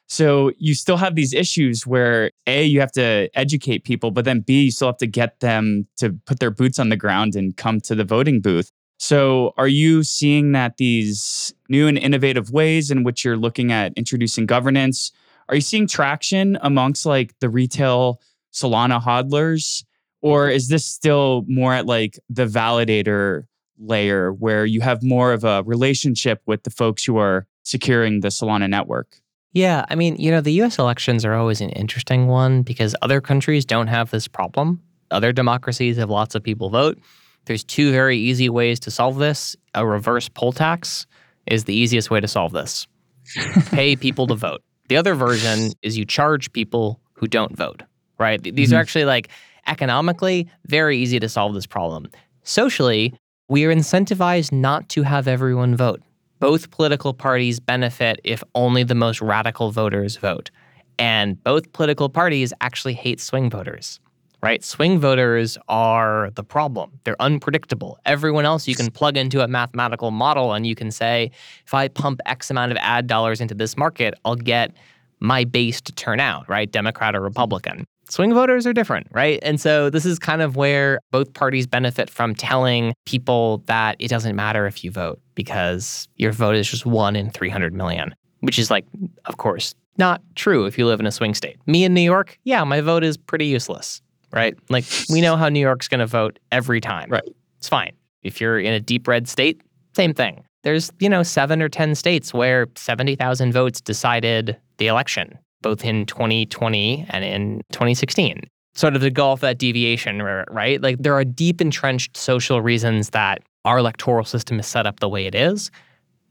[0.09, 4.41] So you still have these issues where A, you have to educate people, but then
[4.41, 7.55] B, you still have to get them to put their boots on the ground and
[7.57, 8.73] come to the voting booth.
[8.99, 13.93] So are you seeing that these new and innovative ways in which you're looking at
[13.97, 15.13] introducing governance,
[15.49, 18.21] are you seeing traction amongst like the retail
[18.53, 19.85] Solana hodlers?
[20.23, 23.45] Or is this still more at like the validator
[23.79, 28.29] layer where you have more of a relationship with the folks who are securing the
[28.29, 29.21] Solana network?
[29.53, 33.21] Yeah, I mean, you know, the US elections are always an interesting one because other
[33.21, 34.83] countries don't have this problem.
[35.11, 36.99] Other democracies have lots of people vote.
[37.47, 39.57] There's two very easy ways to solve this.
[39.75, 41.07] A reverse poll tax
[41.47, 42.87] is the easiest way to solve this.
[43.71, 44.63] Pay people to vote.
[44.89, 47.83] The other version is you charge people who don't vote,
[48.19, 48.43] right?
[48.43, 48.77] These mm-hmm.
[48.77, 49.29] are actually like
[49.67, 52.11] economically very easy to solve this problem.
[52.43, 53.15] Socially,
[53.49, 56.03] we are incentivized not to have everyone vote
[56.41, 60.51] both political parties benefit if only the most radical voters vote.
[60.99, 64.01] And both political parties actually hate swing voters,
[64.43, 64.65] right?
[64.65, 66.99] Swing voters are the problem.
[67.05, 67.99] They're unpredictable.
[68.05, 71.31] Everyone else you can plug into a mathematical model and you can say,
[71.65, 74.73] if I pump X amount of ad dollars into this market, I'll get
[75.21, 76.71] my base to turn out, right?
[76.71, 79.39] Democrat or Republican swing voters are different, right?
[79.43, 84.09] And so this is kind of where both parties benefit from telling people that it
[84.09, 88.59] doesn't matter if you vote because your vote is just one in 300 million, which
[88.59, 88.87] is like,
[89.27, 91.57] of course, not true if you live in a swing state.
[91.67, 94.01] Me in New York, yeah, my vote is pretty useless,
[94.33, 94.57] right?
[94.69, 97.11] Like we know how New York's going to vote every time.
[97.11, 97.29] Right.
[97.59, 97.93] It's fine.
[98.23, 99.61] If you're in a deep red state,
[99.95, 100.45] same thing.
[100.63, 106.07] There's, you know, 7 or 10 states where 70,000 votes decided the election both in
[106.07, 108.43] 2020 and in 2016.
[108.75, 110.81] Sort of to go off that deviation, right?
[110.81, 115.09] Like there are deep entrenched social reasons that our electoral system is set up the
[115.09, 115.71] way it is.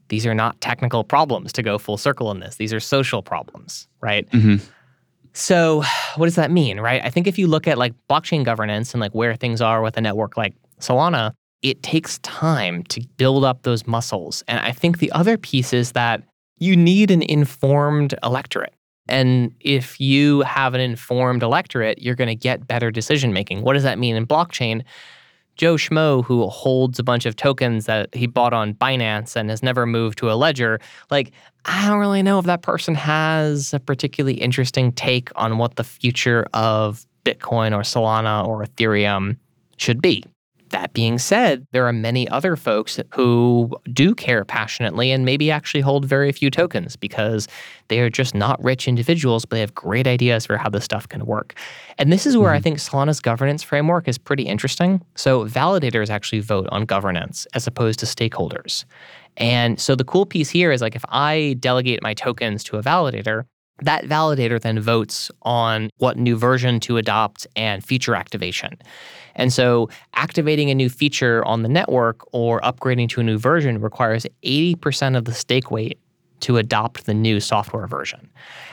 [0.08, 2.56] These are not technical problems to go full circle in this.
[2.56, 4.28] These are social problems, right?
[4.30, 4.64] Mm-hmm.
[5.34, 5.82] So,
[6.16, 7.00] what does that mean, right?
[7.04, 9.96] I think if you look at like blockchain governance and like where things are with
[9.96, 14.42] a network like Solana, it takes time to build up those muscles.
[14.48, 16.22] And I think the other piece is that
[16.58, 18.74] you need an informed electorate.
[19.08, 23.62] And if you have an informed electorate, you're going to get better decision making.
[23.62, 24.84] What does that mean in blockchain?
[25.56, 29.60] Joe Schmo, who holds a bunch of tokens that he bought on Binance and has
[29.62, 30.78] never moved to a ledger,
[31.10, 31.32] like,
[31.64, 35.82] I don't really know if that person has a particularly interesting take on what the
[35.82, 39.36] future of Bitcoin or Solana or Ethereum
[39.76, 40.22] should be.
[40.70, 45.80] That being said, there are many other folks who do care passionately and maybe actually
[45.80, 47.48] hold very few tokens because
[47.88, 51.08] they are just not rich individuals, but they have great ideas for how this stuff
[51.08, 51.54] can work.
[51.96, 52.56] And this is where mm-hmm.
[52.56, 55.00] I think Solana's governance framework is pretty interesting.
[55.14, 58.84] So, validators actually vote on governance as opposed to stakeholders.
[59.36, 62.82] And so, the cool piece here is like if I delegate my tokens to a
[62.82, 63.44] validator,
[63.82, 68.76] that validator then votes on what new version to adopt and feature activation.
[69.36, 73.80] And so activating a new feature on the network or upgrading to a new version
[73.80, 75.98] requires 80% of the stake weight
[76.40, 78.28] to adopt the new software version.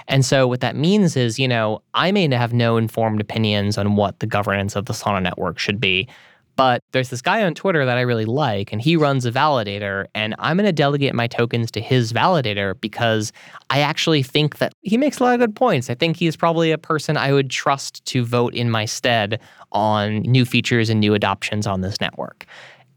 [0.07, 3.95] And so what that means is, you know, I may have no informed opinions on
[3.95, 6.07] what the governance of the Solana network should be,
[6.55, 10.05] but there's this guy on Twitter that I really like, and he runs a validator,
[10.15, 13.31] and I'm going to delegate my tokens to his validator because
[13.69, 15.89] I actually think that he makes a lot of good points.
[15.89, 19.41] I think he's probably a person I would trust to vote in my stead
[19.71, 22.45] on new features and new adoptions on this network.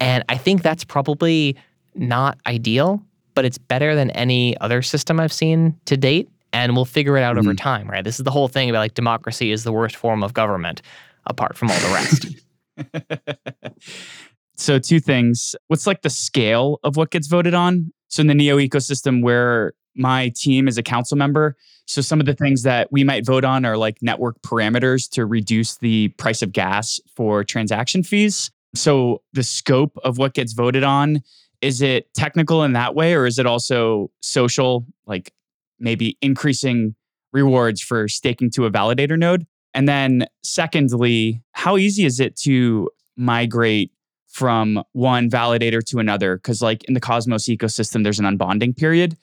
[0.01, 1.57] And I think that's probably
[1.95, 3.03] not ideal,
[3.35, 6.29] but it's better than any other system I've seen to date.
[6.53, 7.49] And we'll figure it out mm-hmm.
[7.49, 8.05] over time, right?
[8.05, 10.81] This is the whole thing about like democracy is the worst form of government
[11.27, 12.27] apart from all the rest.
[14.57, 15.55] so, two things.
[15.69, 17.93] What's like the scale of what gets voted on?
[18.09, 22.27] So, in the Neo ecosystem, where my team is a council member, so some of
[22.27, 26.43] the things that we might vote on are like network parameters to reduce the price
[26.43, 28.51] of gas for transaction fees.
[28.75, 31.23] So, the scope of what gets voted on
[31.61, 35.33] is it technical in that way, or is it also social, like
[35.79, 36.95] maybe increasing
[37.33, 39.47] rewards for staking to a validator node?
[39.79, 43.93] And then, secondly, how easy is it to migrate
[44.27, 46.37] from one validator to another?
[46.37, 49.17] Because, like in the Cosmos ecosystem, there's an unbonding period.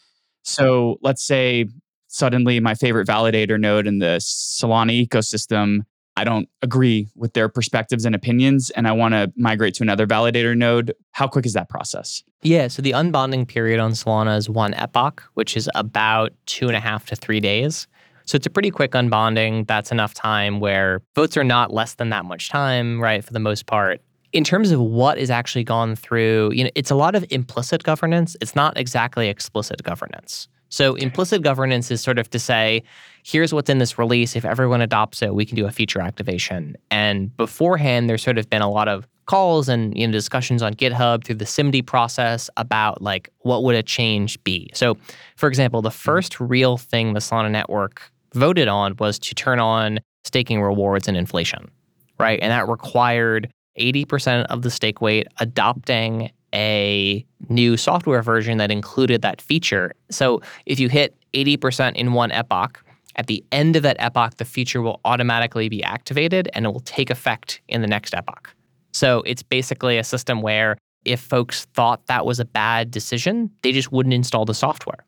[0.43, 1.65] So, let's say
[2.07, 5.81] suddenly my favorite validator node in the Solana ecosystem
[6.17, 10.07] I don't agree with their perspectives and opinions, and I want to migrate to another
[10.07, 10.93] validator node.
[11.11, 12.23] How quick is that process?
[12.41, 16.75] Yeah, so the unbonding period on Solana is one epoch, which is about two and
[16.75, 17.87] a half to three days.
[18.25, 19.67] So it's a pretty quick unbonding.
[19.67, 23.39] That's enough time where votes are not less than that much time, right, for the
[23.39, 24.01] most part.
[24.33, 27.83] In terms of what is actually gone through, you know, it's a lot of implicit
[27.83, 28.35] governance.
[28.41, 30.47] It's not exactly explicit governance.
[30.69, 32.83] So implicit governance is sort of to say,
[33.23, 34.35] here's what's in this release.
[34.35, 36.75] If everyone adopts it, we can do a feature activation.
[36.91, 40.73] And beforehand, there's sort of been a lot of calls and you know discussions on
[40.73, 44.69] GitHub through the SIMD process about like what would a change be.
[44.73, 44.97] So,
[45.35, 45.97] for example, the mm-hmm.
[45.97, 48.01] first real thing the Solana network
[48.35, 51.69] voted on was to turn on staking rewards and inflation,
[52.19, 52.39] right?
[52.41, 59.21] And that required 80% of the stake weight adopting a new software version that included
[59.21, 59.93] that feature.
[60.09, 62.81] So if you hit 80% in one epoch,
[63.17, 66.81] at the end of that epoch, the feature will automatically be activated and it will
[66.81, 68.53] take effect in the next epoch.
[68.93, 73.71] So it's basically a system where if folks thought that was a bad decision, they
[73.71, 75.05] just wouldn't install the software.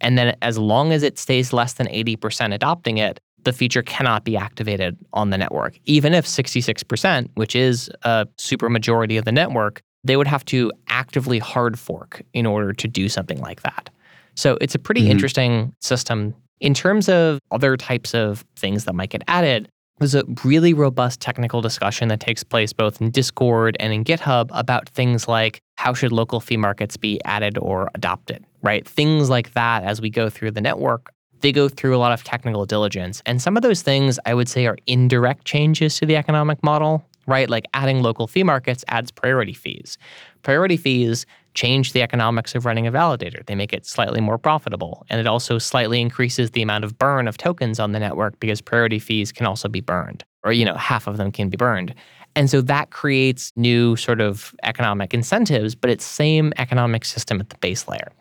[0.00, 4.24] And then as long as it stays less than 80% adopting it, the feature cannot
[4.24, 5.78] be activated on the network.
[5.84, 10.72] Even if 66%, which is a super majority of the network, they would have to
[10.88, 13.90] actively hard fork in order to do something like that.
[14.34, 15.10] So it's a pretty mm-hmm.
[15.12, 16.34] interesting system.
[16.60, 21.20] In terms of other types of things that might get added, there's a really robust
[21.20, 25.92] technical discussion that takes place both in Discord and in GitHub about things like how
[25.92, 28.86] should local fee markets be added or adopted, right?
[28.86, 32.22] Things like that as we go through the network, they go through a lot of
[32.22, 33.22] technical diligence.
[33.24, 37.04] And some of those things I would say are indirect changes to the economic model
[37.30, 37.48] right?
[37.48, 39.96] Like adding local fee markets adds priority fees.
[40.42, 43.44] Priority fees change the economics of running a validator.
[43.46, 45.06] They make it slightly more profitable.
[45.08, 48.60] And it also slightly increases the amount of burn of tokens on the network because
[48.60, 51.94] priority fees can also be burned, or, you know, half of them can be burned.
[52.36, 57.50] And so that creates new sort of economic incentives, but it's same economic system at
[57.50, 58.12] the base layer.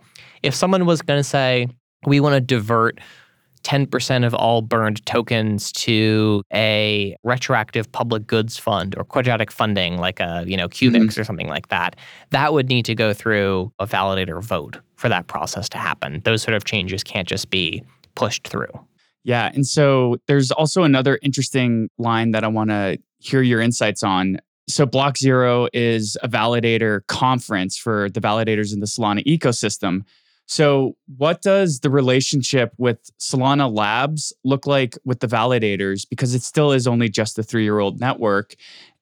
[0.43, 1.67] If someone was going to say,
[2.05, 2.99] we want to divert
[3.63, 10.19] 10% of all burned tokens to a retroactive public goods fund or quadratic funding like
[10.19, 11.19] a, you know, QBIX mm-hmm.
[11.19, 11.95] or something like that,
[12.31, 16.21] that would need to go through a validator vote for that process to happen.
[16.23, 17.83] Those sort of changes can't just be
[18.15, 18.71] pushed through.
[19.23, 19.51] Yeah.
[19.53, 24.39] And so there's also another interesting line that I want to hear your insights on.
[24.67, 30.03] So, Block Zero is a validator conference for the validators in the Solana ecosystem.
[30.51, 36.09] So, what does the relationship with Solana Labs look like with the validators?
[36.09, 38.55] Because it still is only just a three year old network.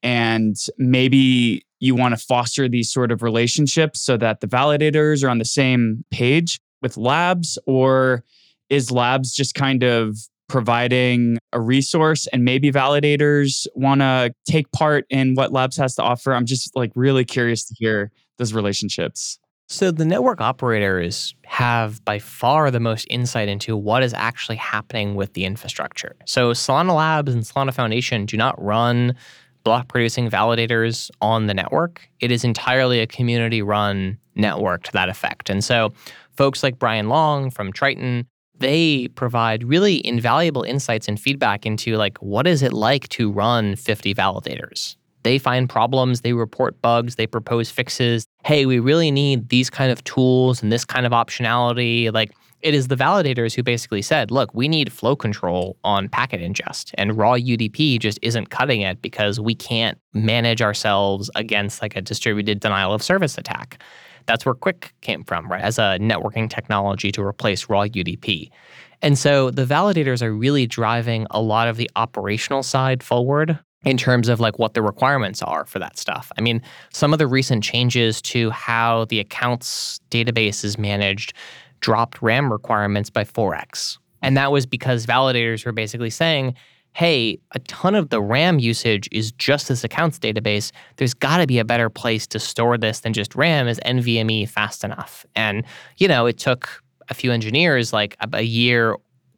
[0.04, 5.30] And maybe you want to foster these sort of relationships so that the validators are
[5.30, 8.26] on the same page with Labs, or
[8.70, 10.18] is Labs just kind of
[10.50, 16.04] providing a resource and maybe validators want to take part in what Labs has to
[16.04, 16.34] offer?
[16.34, 19.40] I'm just like really curious to hear those relationships.
[19.70, 25.16] So the network operators have by far the most insight into what is actually happening
[25.16, 26.16] with the infrastructure.
[26.26, 29.16] So Solana Labs and Solana Foundation do not run
[29.64, 32.10] block producing validators on the network.
[32.22, 35.50] It is entirely a community run network to that effect.
[35.50, 35.92] And so
[36.38, 38.26] folks like Brian Long from Triton,
[38.60, 43.76] they provide really invaluable insights and feedback into like what is it like to run
[43.76, 44.96] 50 validators?
[45.28, 48.26] They find problems, they report bugs, they propose fixes.
[48.46, 52.14] Hey, we really need these kind of tools and this kind of optionality.
[52.14, 56.40] Like it is the validators who basically said, look, we need flow control on packet
[56.40, 61.98] ingest, and raw UDP just isn't cutting it because we can't manage ourselves against like
[61.98, 63.84] a distributed denial of service attack.
[64.28, 65.62] That's where QUIC came from, right?
[65.62, 68.50] As a networking technology to replace raw UDP.
[69.02, 73.98] And so the validators are really driving a lot of the operational side forward in
[73.98, 76.32] terms of like what the requirements are for that stuff.
[76.38, 76.62] I mean,
[76.92, 81.34] some of the recent changes to how the accounts database is managed
[81.80, 83.98] dropped RAM requirements by 4x.
[84.22, 86.56] And that was because validators were basically saying,
[86.94, 90.72] hey, a ton of the RAM usage is just this accounts database.
[90.96, 94.50] There's got to be a better place to store this than just RAM is NVMe
[94.50, 95.26] fast enough.
[95.36, 95.64] And,
[95.98, 98.96] you know, it took a few engineers like a year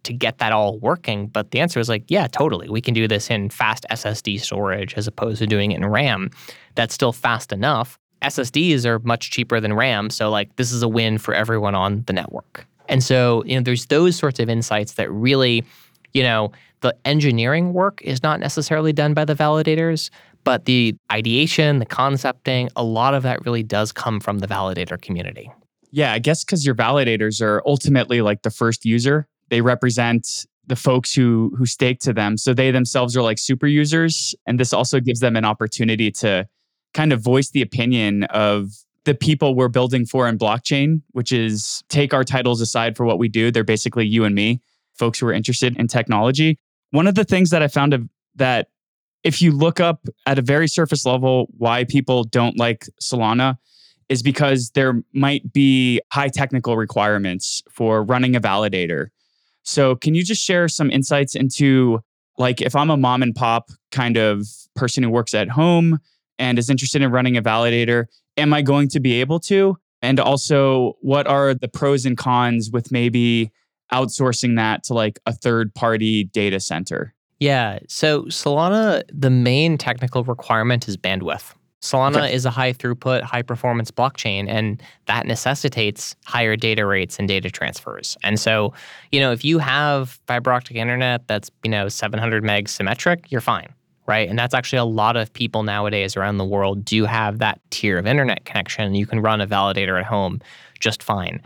[0.10, 1.28] to get that all working.
[1.28, 2.68] But the answer is like, yeah, totally.
[2.68, 6.32] We can do this in fast SSD storage as opposed to doing it in RAM.
[6.74, 7.99] That's still fast enough.
[8.24, 10.10] SSDs are much cheaper than RAM.
[10.10, 12.66] So, like, this is a win for everyone on the network.
[12.89, 15.64] And so, you know, there's those sorts of insights that really,
[16.14, 16.51] you know,
[16.82, 20.10] the engineering work is not necessarily done by the validators,
[20.43, 24.99] but the ideation, the concepting, a lot of that really does come from the validator
[24.99, 25.51] community.
[25.91, 30.75] Yeah, I guess because your validators are ultimately like the first user They represent the
[30.75, 32.37] folks who who stake to them.
[32.37, 34.35] So they themselves are like super users.
[34.45, 36.47] And this also gives them an opportunity to
[36.93, 38.71] kind of voice the opinion of
[39.05, 43.17] the people we're building for in blockchain, which is take our titles aside for what
[43.17, 43.51] we do.
[43.51, 44.61] They're basically you and me,
[44.93, 46.59] folks who are interested in technology.
[46.91, 48.67] One of the things that I found of, that
[49.23, 53.57] if you look up at a very surface level why people don't like Solana
[54.09, 59.07] is because there might be high technical requirements for running a validator.
[59.64, 62.01] So, can you just share some insights into
[62.38, 64.45] like if I'm a mom and pop kind of
[64.76, 65.99] person who works at home
[66.38, 68.05] and is interested in running a validator,
[68.38, 69.78] am I going to be able to?
[70.01, 73.51] And also, what are the pros and cons with maybe
[73.91, 77.14] outsourcing that to like a third party data center?
[77.39, 77.80] Yeah.
[77.88, 81.53] So Solana, the main technical requirement is bandwidth.
[81.82, 82.34] Solana okay.
[82.34, 87.49] is a high throughput, high performance blockchain, and that necessitates higher data rates and data
[87.49, 88.17] transfers.
[88.23, 88.73] And so,
[89.11, 93.41] you know, if you have fiber optic internet that's, you know, 700 megs symmetric, you're
[93.41, 93.73] fine
[94.09, 94.27] right?
[94.27, 97.99] And that's actually a lot of people nowadays around the world do have that tier
[97.99, 98.95] of internet connection.
[98.95, 100.41] You can run a validator at home
[100.80, 101.39] just fine.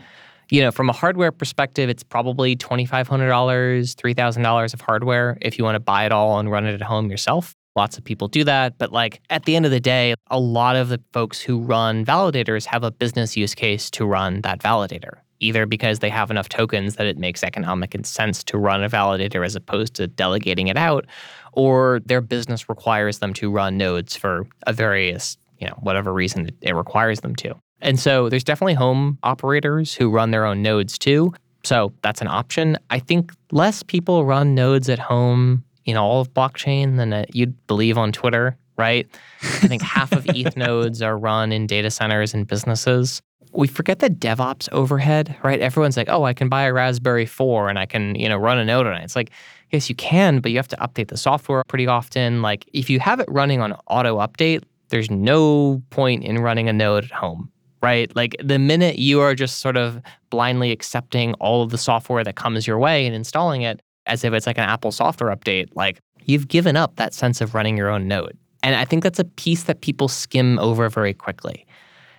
[0.48, 5.74] You know, from a hardware perspective, it's probably $2,500, $3,000 of hardware if you want
[5.74, 7.54] to buy it all and run it at home yourself.
[7.76, 8.78] Lots of people do that.
[8.78, 12.04] But like at the end of the day, a lot of the folks who run
[12.04, 16.48] validators have a business use case to run that validator either because they have enough
[16.48, 20.76] tokens that it makes economic sense to run a validator as opposed to delegating it
[20.76, 21.06] out,
[21.52, 26.50] or their business requires them to run nodes for a various, you know, whatever reason
[26.62, 27.54] it requires them to.
[27.80, 31.34] And so there's definitely home operators who run their own nodes too.
[31.64, 32.78] So that's an option.
[32.90, 37.98] I think less people run nodes at home in all of blockchain than you'd believe
[37.98, 39.08] on Twitter, right?
[39.42, 43.22] I think half of ETH nodes are run in data centers and businesses
[43.54, 45.60] we forget the DevOps overhead, right?
[45.60, 48.58] Everyone's like, oh, I can buy a Raspberry 4 and I can, you know, run
[48.58, 49.04] a node on it.
[49.04, 49.30] It's like,
[49.70, 52.42] yes, you can, but you have to update the software pretty often.
[52.42, 56.72] Like if you have it running on auto update, there's no point in running a
[56.72, 58.14] node at home, right?
[58.16, 62.34] Like the minute you are just sort of blindly accepting all of the software that
[62.34, 66.00] comes your way and installing it as if it's like an Apple software update, like
[66.24, 68.36] you've given up that sense of running your own node.
[68.62, 71.66] And I think that's a piece that people skim over very quickly.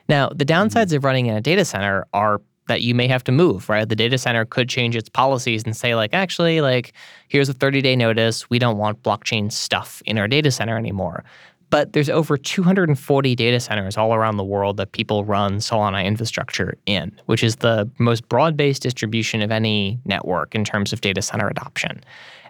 [0.07, 0.97] Now, the downsides mm-hmm.
[0.97, 3.87] of running in a data center are that you may have to move, right?
[3.87, 6.93] The data center could change its policies and say, like, actually, like,
[7.27, 8.49] here's a 30 day notice.
[8.49, 11.23] We don't want blockchain stuff in our data center anymore.
[11.69, 16.77] But there's over 240 data centers all around the world that people run Solana infrastructure
[16.85, 21.21] in, which is the most broad based distribution of any network in terms of data
[21.21, 22.01] center adoption.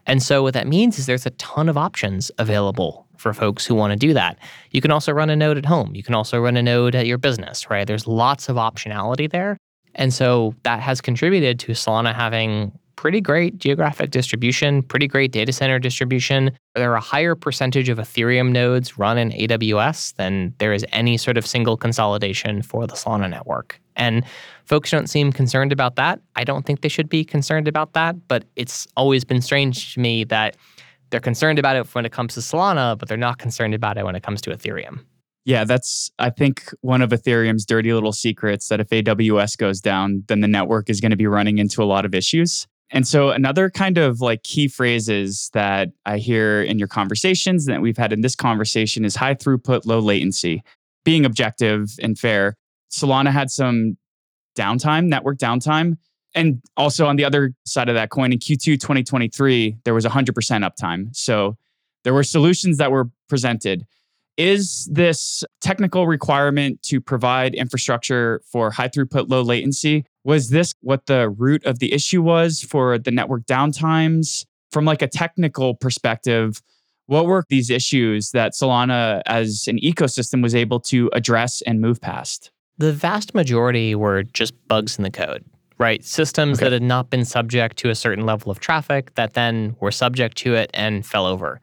[0.08, 3.74] And so, what that means is there's a ton of options available for folks who
[3.74, 4.38] want to do that.
[4.72, 5.96] You can also run a node at home.
[5.96, 7.88] You can also run a node at your business, right?
[7.88, 9.58] There's lots of optionality there.
[9.96, 15.52] And so that has contributed to Solana having pretty great geographic distribution, pretty great data
[15.52, 16.52] center distribution.
[16.76, 21.18] There are a higher percentage of Ethereum nodes run in AWS than there is any
[21.18, 23.80] sort of single consolidation for the Solana network.
[23.96, 24.24] And
[24.66, 26.20] folks don't seem concerned about that.
[26.36, 30.00] I don't think they should be concerned about that, but it's always been strange to
[30.00, 30.58] me that
[31.10, 34.06] they're concerned about it when it comes to Solana, but they're not concerned about it
[34.06, 35.00] when it comes to Ethereum.
[35.46, 40.24] Yeah, that's I think one of Ethereum's dirty little secrets that if AWS goes down,
[40.28, 42.68] then the network is going to be running into a lot of issues.
[42.92, 47.82] And so another kind of like key phrases that I hear in your conversations that
[47.82, 50.64] we've had in this conversation is high throughput, low latency.
[51.04, 52.56] Being objective and fair,
[52.92, 53.98] Solana had some
[54.56, 55.98] downtime, network downtime,
[56.36, 60.34] and also on the other side of that coin, in Q2 2023, there was 100%
[60.70, 61.16] uptime.
[61.16, 61.58] So
[62.04, 63.86] there were solutions that were presented.
[64.38, 70.06] Is this technical requirement to provide infrastructure for high throughput, low latency?
[70.26, 74.46] Was this what the root of the issue was for the network downtimes?
[74.72, 76.62] From like a technical perspective,
[77.06, 82.02] what were these issues that Solana as an ecosystem was able to address and move
[82.02, 82.52] past?
[82.78, 85.46] The vast majority were just bugs in the code
[85.78, 86.04] right?
[86.04, 86.66] Systems okay.
[86.66, 90.38] that had not been subject to a certain level of traffic that then were subject
[90.38, 91.62] to it and fell over.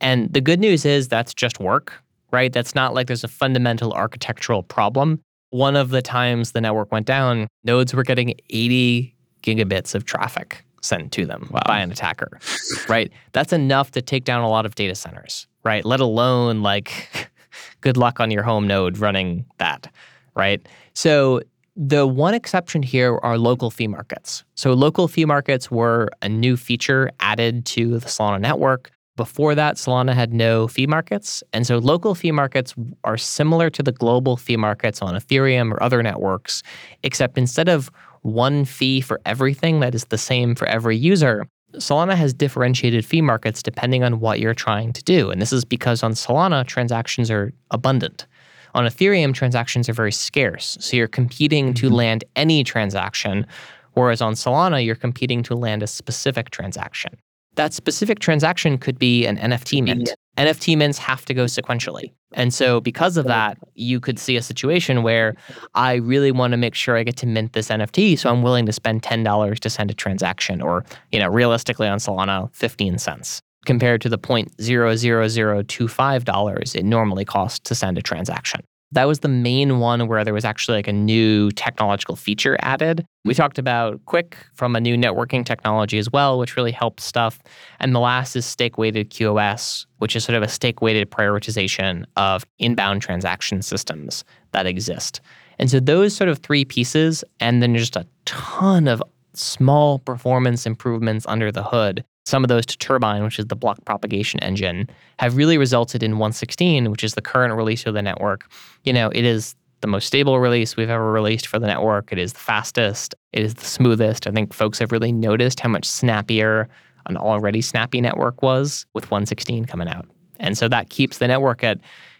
[0.00, 2.02] And the good news is that's just work,
[2.32, 2.52] right?
[2.52, 5.20] That's not like there's a fundamental architectural problem.
[5.52, 10.64] One of the times the network went down, nodes were getting 80 gigabits of traffic
[10.80, 11.62] sent to them wow.
[11.66, 12.40] by an attacker,
[12.88, 13.12] right?
[13.32, 15.84] That's enough to take down a lot of data centers, right?
[15.84, 17.30] Let alone like
[17.80, 19.92] good luck on your home node running that,
[20.34, 20.66] right?
[20.94, 21.42] So
[21.76, 24.44] the one exception here are local fee markets.
[24.54, 28.90] So, local fee markets were a new feature added to the Solana network.
[29.16, 31.42] Before that, Solana had no fee markets.
[31.52, 35.82] And so, local fee markets are similar to the global fee markets on Ethereum or
[35.82, 36.62] other networks,
[37.02, 37.90] except instead of
[38.22, 43.22] one fee for everything that is the same for every user, Solana has differentiated fee
[43.22, 45.30] markets depending on what you're trying to do.
[45.30, 48.26] And this is because on Solana, transactions are abundant.
[48.74, 50.78] On Ethereum, transactions are very scarce.
[50.80, 51.94] So you're competing to mm-hmm.
[51.94, 53.46] land any transaction,
[53.92, 57.18] whereas on Solana, you're competing to land a specific transaction.
[57.54, 60.14] That specific transaction could be an NFT mint.
[60.38, 62.12] NFT mints have to go sequentially.
[62.32, 65.34] And so, because of that, you could see a situation where
[65.74, 68.18] I really want to make sure I get to mint this NFT.
[68.18, 71.98] So, I'm willing to spend $10 to send a transaction, or, you know, realistically on
[71.98, 78.60] Solana, 15 cents compared to the $0.00025 it normally costs to send a transaction.
[78.92, 83.06] That was the main one where there was actually like a new technological feature added.
[83.24, 87.40] We talked about QUIC from a new networking technology as well, which really helped stuff.
[87.80, 92.04] And the last is stake weighted QoS, which is sort of a stake weighted prioritization
[92.16, 95.20] of inbound transaction systems that exist.
[95.58, 99.02] And so those sort of three pieces, and then just a ton of
[99.34, 103.84] small performance improvements under the hood some of those to Turbine, which is the block
[103.84, 108.48] propagation engine, have really resulted in 116, which is the current release of the network.
[108.84, 112.12] You know, it is the most stable release we've ever released for the network.
[112.12, 114.26] It is the fastest, it is the smoothest.
[114.26, 116.68] I think folks have really noticed how much snappier
[117.06, 120.06] an already snappy network was with 116 coming out.
[120.38, 121.78] And so that keeps the network at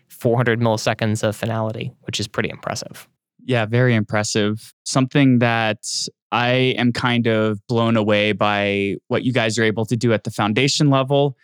[0.08, 3.08] 400 milliseconds of finality, which is pretty impressive.
[3.44, 4.72] Yeah, very impressive.
[4.84, 5.78] Something that
[6.32, 10.24] I am kind of blown away by what you guys are able to do at
[10.24, 11.36] the foundation level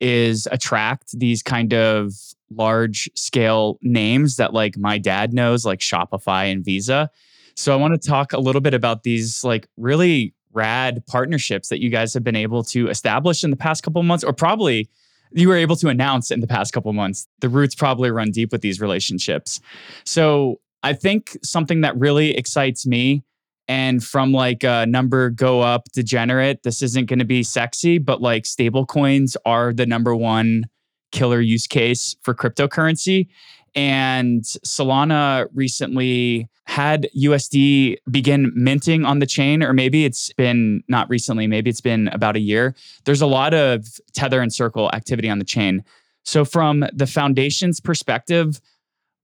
[0.00, 2.12] is attract these kind of
[2.50, 7.10] large scale names that like my dad knows like Shopify and Visa.
[7.56, 11.80] So I want to talk a little bit about these like really rad partnerships that
[11.80, 14.90] you guys have been able to establish in the past couple months or probably
[15.32, 17.26] you were able to announce in the past couple months.
[17.40, 19.60] The roots probably run deep with these relationships.
[20.04, 23.24] So I think something that really excites me
[23.66, 28.20] and from like a number go up degenerate this isn't going to be sexy but
[28.20, 30.64] like stable coins are the number one
[31.14, 33.28] killer use case for cryptocurrency.
[33.74, 41.08] And solana recently had usd begin minting on the chain or maybe it's been not
[41.10, 42.74] recently maybe it's been about a year.
[43.04, 45.84] There's a lot of tether and circle activity on the chain.
[46.24, 48.60] So from the foundation's perspective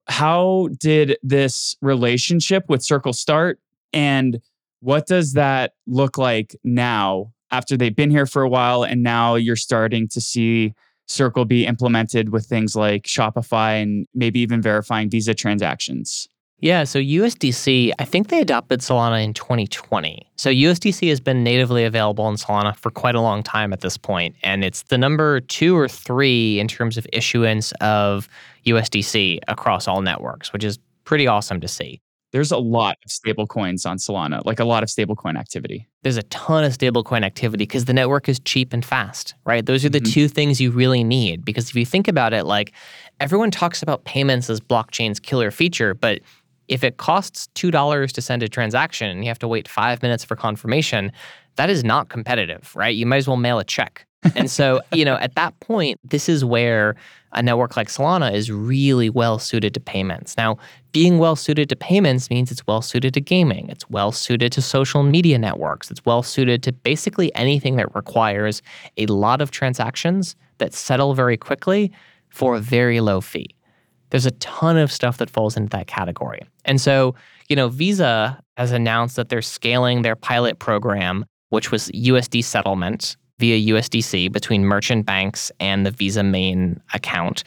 [0.07, 3.61] how did this relationship with circle start
[3.93, 4.41] and
[4.80, 9.34] what does that look like now after they've been here for a while and now
[9.34, 10.74] you're starting to see
[11.07, 16.28] Circle be implemented with things like Shopify and maybe even verifying Visa transactions?
[16.61, 20.30] Yeah, so USDC, I think they adopted Solana in 2020.
[20.36, 23.97] So USDC has been natively available in Solana for quite a long time at this
[23.97, 28.28] point, and it's the number two or three in terms of issuance of
[28.66, 32.01] USDC across all networks, which is pretty awesome to see
[32.33, 35.89] there's a lot of stable coins on Solana, like a lot of stablecoin activity.
[36.03, 39.64] There's a ton of stablecoin activity because the network is cheap and fast, right?
[39.64, 40.12] Those are the mm-hmm.
[40.12, 41.45] two things you really need.
[41.45, 42.72] Because if you think about it, like
[43.18, 46.20] everyone talks about payments as blockchain's killer feature, but
[46.68, 50.24] if it costs $2 to send a transaction and you have to wait five minutes
[50.24, 51.11] for confirmation,
[51.57, 52.95] that is not competitive, right?
[52.95, 54.07] You might as well mail a check.
[54.35, 56.95] And so, you know, at that point, this is where
[57.33, 60.37] a network like Solana is really well suited to payments.
[60.37, 60.59] Now,
[60.93, 64.62] being well suited to payments means it's well suited to gaming, it's well suited to
[64.62, 68.62] social media networks, it's well suited to basically anything that requires
[68.97, 71.93] a lot of transactions that settle very quickly
[72.29, 73.49] for a very low fee.
[74.11, 76.41] There's a ton of stuff that falls into that category.
[76.64, 77.14] And so,
[77.49, 83.16] you know, Visa has announced that they're scaling their pilot program, which was USD settlement
[83.41, 87.43] via USDC between merchant banks and the Visa main account.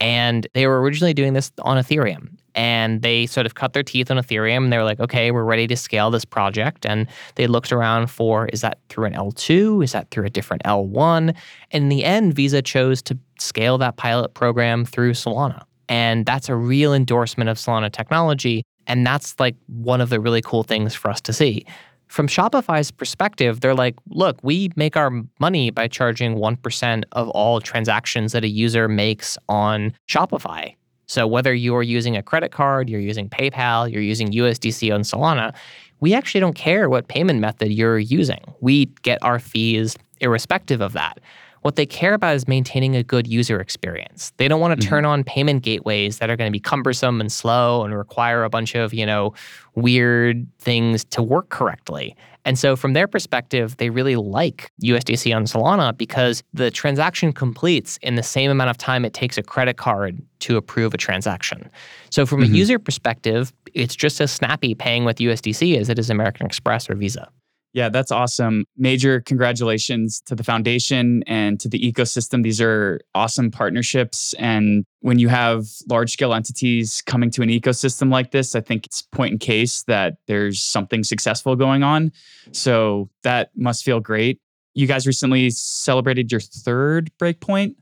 [0.00, 2.28] And they were originally doing this on Ethereum.
[2.54, 4.64] And they sort of cut their teeth on Ethereum.
[4.64, 6.84] And they were like, okay, we're ready to scale this project.
[6.84, 9.84] And they looked around for is that through an L2?
[9.84, 11.34] Is that through a different L1?
[11.70, 15.62] And in the end, Visa chose to scale that pilot program through Solana.
[15.88, 18.64] And that's a real endorsement of Solana technology.
[18.86, 21.66] And that's like one of the really cool things for us to see.
[22.08, 27.60] From Shopify's perspective, they're like, look, we make our money by charging 1% of all
[27.60, 30.74] transactions that a user makes on Shopify.
[31.06, 35.54] So whether you're using a credit card, you're using PayPal, you're using USDC on Solana,
[36.00, 38.40] we actually don't care what payment method you're using.
[38.60, 41.18] We get our fees irrespective of that.
[41.66, 44.32] What they care about is maintaining a good user experience.
[44.36, 44.88] They don't want to mm-hmm.
[44.88, 48.48] turn on payment gateways that are going to be cumbersome and slow and require a
[48.48, 49.34] bunch of, you know,
[49.74, 52.14] weird things to work correctly.
[52.44, 57.98] And so, from their perspective, they really like USDC on Solana because the transaction completes
[58.00, 61.68] in the same amount of time it takes a credit card to approve a transaction.
[62.10, 62.54] So, from mm-hmm.
[62.54, 66.88] a user perspective, it's just as snappy paying with USDC as it is American Express
[66.88, 67.28] or Visa.
[67.76, 68.64] Yeah, that's awesome.
[68.78, 72.42] Major congratulations to the foundation and to the ecosystem.
[72.42, 74.32] These are awesome partnerships.
[74.38, 78.86] And when you have large scale entities coming to an ecosystem like this, I think
[78.86, 82.12] it's point in case that there's something successful going on.
[82.50, 84.40] So that must feel great.
[84.72, 87.74] You guys recently celebrated your third breakpoint.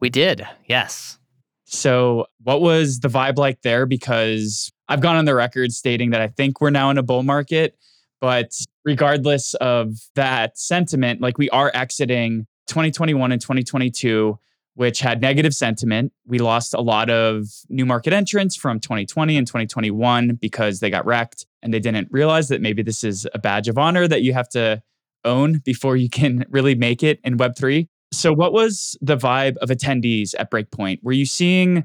[0.00, 1.20] We did, yes.
[1.66, 3.86] So, what was the vibe like there?
[3.86, 7.22] Because I've gone on the record stating that I think we're now in a bull
[7.22, 7.76] market.
[8.26, 8.50] But
[8.84, 14.36] regardless of that sentiment, like we are exiting 2021 and 2022,
[14.74, 16.12] which had negative sentiment.
[16.26, 21.06] We lost a lot of new market entrants from 2020 and 2021 because they got
[21.06, 24.32] wrecked and they didn't realize that maybe this is a badge of honor that you
[24.32, 24.82] have to
[25.24, 27.86] own before you can really make it in Web3.
[28.12, 30.98] So, what was the vibe of attendees at Breakpoint?
[31.04, 31.84] Were you seeing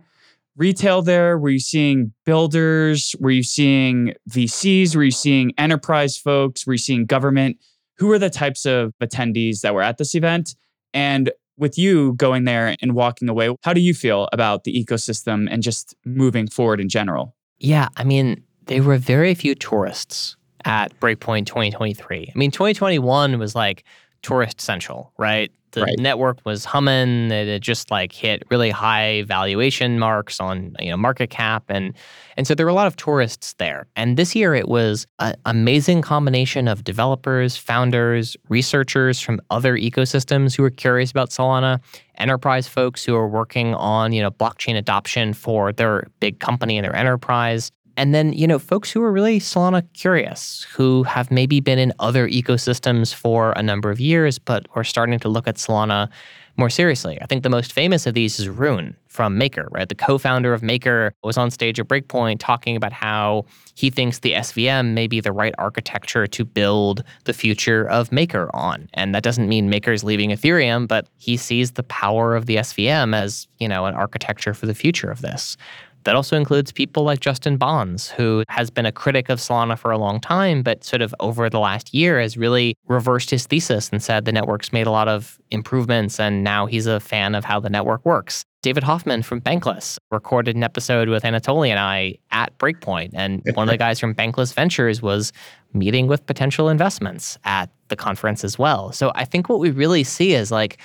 [0.56, 1.38] retail there?
[1.38, 3.16] Were you seeing builders?
[3.20, 4.96] Were you seeing VCs?
[4.96, 6.66] Were you seeing enterprise folks?
[6.66, 7.58] Were you seeing government?
[7.98, 10.56] Who were the types of attendees that were at this event?
[10.94, 15.48] And with you going there and walking away, how do you feel about the ecosystem
[15.50, 17.36] and just moving forward in general?
[17.60, 20.36] Yeah, I mean, there were very few tourists
[20.66, 22.32] at Breakpoint 2023.
[22.34, 23.84] I mean, 2021 was like
[24.22, 25.52] tourist central, right?
[25.72, 26.00] The right.
[26.00, 27.32] network was humming.
[27.32, 31.94] It had just like hit really high valuation marks on you know market cap, and
[32.38, 33.88] and so there were a lot of tourists there.
[33.96, 40.56] And this year it was an amazing combination of developers, founders, researchers from other ecosystems
[40.56, 41.80] who were curious about Solana,
[42.18, 46.86] enterprise folks who are working on you know blockchain adoption for their big company and
[46.86, 47.72] their enterprise.
[47.98, 51.94] And then, you know, folks who are really Solana curious, who have maybe been in
[52.00, 56.10] other ecosystems for a number of years, but are starting to look at Solana
[56.58, 57.18] more seriously.
[57.22, 59.88] I think the most famous of these is Rune from Maker, right?
[59.88, 64.34] The co-founder of Maker was on stage at Breakpoint talking about how he thinks the
[64.34, 68.90] SVM may be the right architecture to build the future of Maker on.
[68.94, 72.58] And that doesn't mean Maker is leaving Ethereum, but he sees the power of the
[72.58, 75.58] SVM as, you know, an architecture for the future of this.
[76.04, 79.92] That also includes people like Justin Bons, who has been a critic of Solana for
[79.92, 83.90] a long time, but sort of over the last year has really reversed his thesis
[83.90, 87.46] and said the network's made a lot of improvements and now he's a fan of
[87.46, 88.46] how the network works.
[88.62, 93.10] David Hoffman from Bankless recorded an episode with Anatoly and I at Breakpoint.
[93.14, 95.34] And one of the guys from Bankless Ventures was
[95.74, 98.92] meeting with potential investments at the conference as well.
[98.92, 100.80] So I think what we really see is like,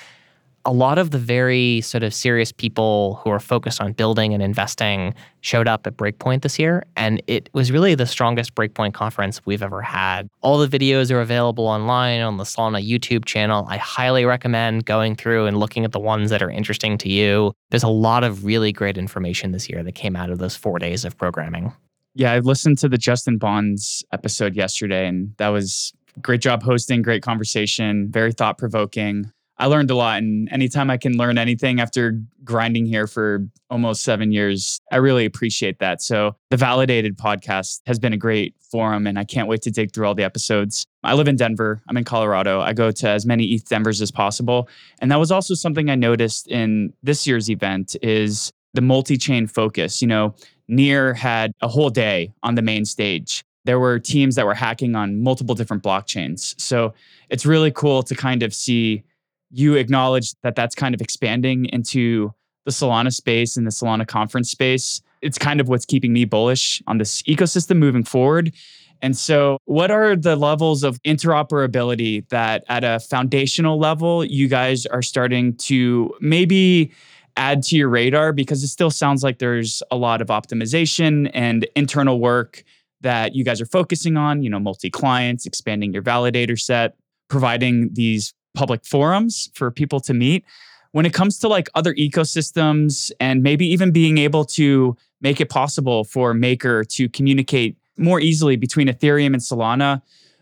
[0.67, 4.43] a lot of the very sort of serious people who are focused on building and
[4.43, 6.83] investing showed up at Breakpoint this year.
[6.97, 10.27] And it was really the strongest Breakpoint conference we've ever had.
[10.41, 13.65] All the videos are available online on the Solana YouTube channel.
[13.69, 17.53] I highly recommend going through and looking at the ones that are interesting to you.
[17.71, 20.79] There's a lot of really great information this year that came out of those four
[20.79, 21.71] days of programming.
[22.13, 27.03] Yeah, I listened to the Justin Bons episode yesterday, and that was great job hosting,
[27.03, 29.31] great conversation, very thought provoking.
[29.59, 30.19] I learned a lot.
[30.19, 35.25] And anytime I can learn anything after grinding here for almost seven years, I really
[35.25, 36.01] appreciate that.
[36.01, 39.93] So the Validated podcast has been a great forum, and I can't wait to dig
[39.93, 40.85] through all the episodes.
[41.03, 41.81] I live in Denver.
[41.89, 42.61] I'm in Colorado.
[42.61, 44.69] I go to as many ETH Denvers as possible.
[44.99, 50.01] And that was also something I noticed in this year's event is the multi-chain focus.
[50.01, 50.35] You know,
[50.67, 54.95] Near had a whole day on the main stage there were teams that were hacking
[54.95, 56.57] on multiple different blockchains.
[56.57, 56.93] So
[57.29, 59.03] it's really cool to kind of see
[59.51, 62.33] you acknowledge that that's kind of expanding into
[62.65, 65.01] the Solana space and the Solana conference space.
[65.21, 68.53] It's kind of what's keeping me bullish on this ecosystem moving forward.
[69.01, 74.85] And so, what are the levels of interoperability that at a foundational level you guys
[74.87, 76.91] are starting to maybe
[77.35, 78.33] add to your radar?
[78.33, 82.63] Because it still sounds like there's a lot of optimization and internal work
[83.01, 86.95] that you guys are focusing on, you know, multi clients, expanding your validator set,
[87.29, 90.43] providing these public forums for people to meet.
[90.91, 95.49] When it comes to like other ecosystems and maybe even being able to make it
[95.49, 100.01] possible for Maker to communicate more easily between Ethereum and Solana,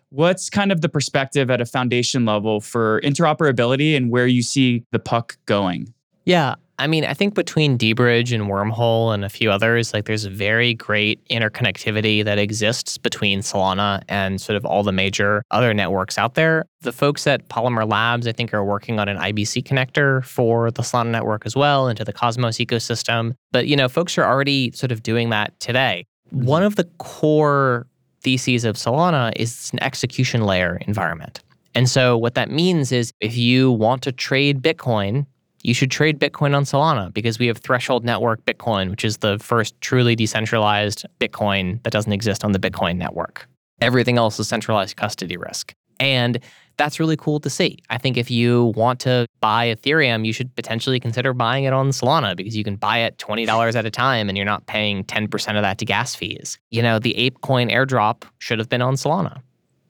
[0.10, 4.86] what's kind of the perspective at a foundation level for interoperability and where you see
[4.92, 5.94] the puck going?
[6.24, 10.26] Yeah, I mean, I think between deBridge and Wormhole and a few others, like there's
[10.26, 15.74] a very great interconnectivity that exists between Solana and sort of all the major other
[15.74, 16.66] networks out there.
[16.82, 20.82] The folks at Polymer Labs, I think, are working on an IBC connector for the
[20.82, 23.36] Solana network as well into the Cosmos ecosystem.
[23.52, 26.06] But, you know, folks are already sort of doing that today.
[26.34, 26.46] Mm-hmm.
[26.46, 27.88] One of the core
[28.22, 31.42] theses of Solana is it's an execution layer environment.
[31.76, 35.26] And so what that means is if you want to trade Bitcoin,
[35.66, 39.40] you should trade Bitcoin on Solana because we have Threshold Network Bitcoin, which is the
[39.40, 43.48] first truly decentralized Bitcoin that doesn't exist on the Bitcoin network.
[43.82, 45.74] Everything else is centralized custody risk.
[46.00, 46.40] And
[46.78, 47.80] that's really cool to see.
[47.90, 51.90] I think if you want to buy Ethereum, you should potentially consider buying it on
[51.90, 55.56] Solana because you can buy it $20 at a time and you're not paying 10%
[55.56, 56.60] of that to gas fees.
[56.70, 59.42] You know, the ApeCoin airdrop should have been on Solana.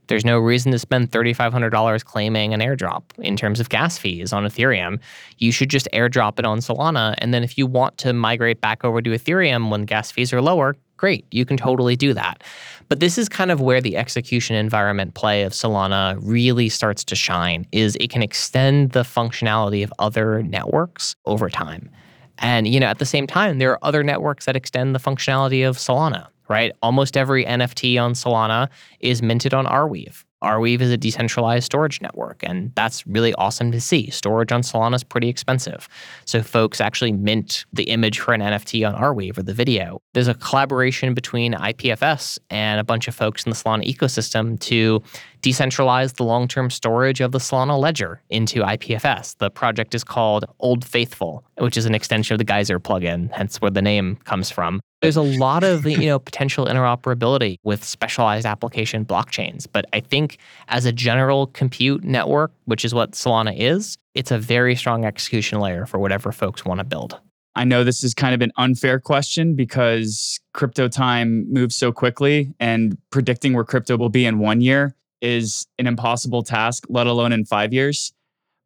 [0.07, 4.43] There's no reason to spend $3,500 claiming an airdrop in terms of gas fees on
[4.43, 4.99] Ethereum.
[5.37, 7.15] You should just airdrop it on Solana.
[7.19, 10.41] And then if you want to migrate back over to Ethereum when gas fees are
[10.41, 12.43] lower, great, you can totally do that.
[12.87, 17.15] But this is kind of where the execution environment play of Solana really starts to
[17.15, 21.89] shine is it can extend the functionality of other networks over time.
[22.37, 25.67] And you know, at the same time, there are other networks that extend the functionality
[25.67, 26.71] of Solana right?
[26.81, 28.69] Almost every NFT on Solana
[28.99, 30.23] is minted on Arweave.
[30.43, 34.09] Arweave is a decentralized storage network, and that's really awesome to see.
[34.11, 35.87] Storage on Solana is pretty expensive.
[36.25, 40.01] So folks actually mint the image for an NFT on Arweave or the video.
[40.13, 45.01] There's a collaboration between IPFS and a bunch of folks in the Solana ecosystem to
[45.45, 49.37] decentralize the long term storage of the Solana ledger into IPFS.
[49.37, 53.61] The project is called Old Faithful, which is an extension of the Geyser plugin, hence
[53.61, 54.79] where the name comes from.
[55.03, 60.39] There's a lot of you know potential interoperability with specialized application blockchains, but I think
[60.67, 65.59] as a general compute network, which is what Solana is, it's a very strong execution
[65.59, 67.19] layer for whatever folks want to build.
[67.57, 72.53] I know this is kind of an unfair question because crypto time moves so quickly
[72.59, 74.95] and predicting where crypto will be in 1 year
[75.25, 78.13] is an impossible task, let alone in 5 years.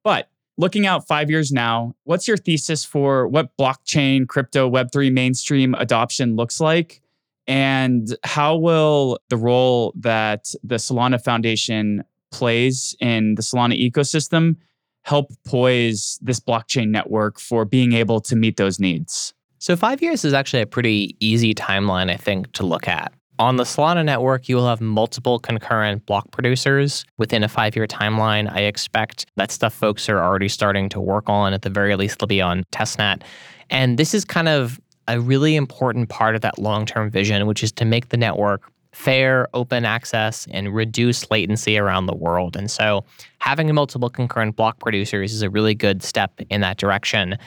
[0.04, 0.30] But
[0.60, 6.36] looking out five years now, what's your thesis for what blockchain, crypto, Web3 mainstream adoption
[6.36, 7.02] looks like?
[7.48, 14.58] And how will the role that the Solana Foundation plays in the Solana ecosystem
[15.04, 19.34] help poise this blockchain network for being able to meet those needs?
[19.58, 23.12] So, five years is actually a pretty easy timeline, I think, to look at.
[23.40, 27.88] On the Solana network, you will have multiple concurrent block producers within a five year
[27.88, 28.52] timeline.
[28.52, 31.54] I expect that stuff folks are already starting to work on.
[31.54, 33.22] At the very least, they'll be on testnet.
[33.70, 34.78] And this is kind of
[35.08, 38.70] a really important part of that long term vision, which is to make the network
[38.92, 42.58] fair, open access, and reduce latency around the world.
[42.58, 43.06] And so
[43.38, 47.38] having multiple concurrent block producers is a really good step in that direction.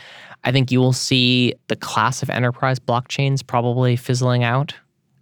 [0.45, 4.73] I think you will see the class of enterprise blockchains probably fizzling out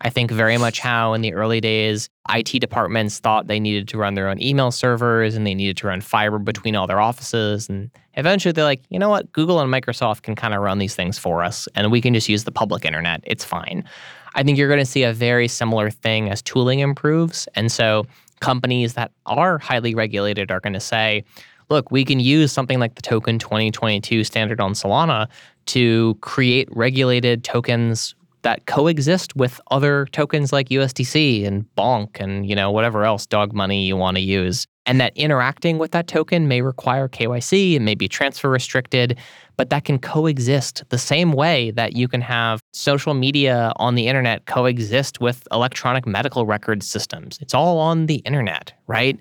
[0.03, 3.99] I think very much how in the early days, IT departments thought they needed to
[3.99, 7.69] run their own email servers and they needed to run fiber between all their offices.
[7.69, 9.31] And eventually they're like, you know what?
[9.33, 12.29] Google and Microsoft can kind of run these things for us and we can just
[12.29, 13.21] use the public internet.
[13.25, 13.85] It's fine.
[14.35, 17.47] I think you're going to see a very similar thing as tooling improves.
[17.55, 18.07] And so
[18.41, 21.25] companies that are highly regulated are going to say,
[21.69, 25.29] look, we can use something like the Token 2022 standard on Solana
[25.67, 32.55] to create regulated tokens that coexist with other tokens like USDC and Bonk and you
[32.55, 34.67] know whatever else dog money you want to use.
[34.87, 39.19] And that interacting with that token may require KYC and may be transfer restricted,
[39.57, 44.09] but that can coexist the same way that you can have social media on the
[44.09, 47.39] internet coexist with electronic medical record systems.
[47.41, 49.19] It's all on the internet, right?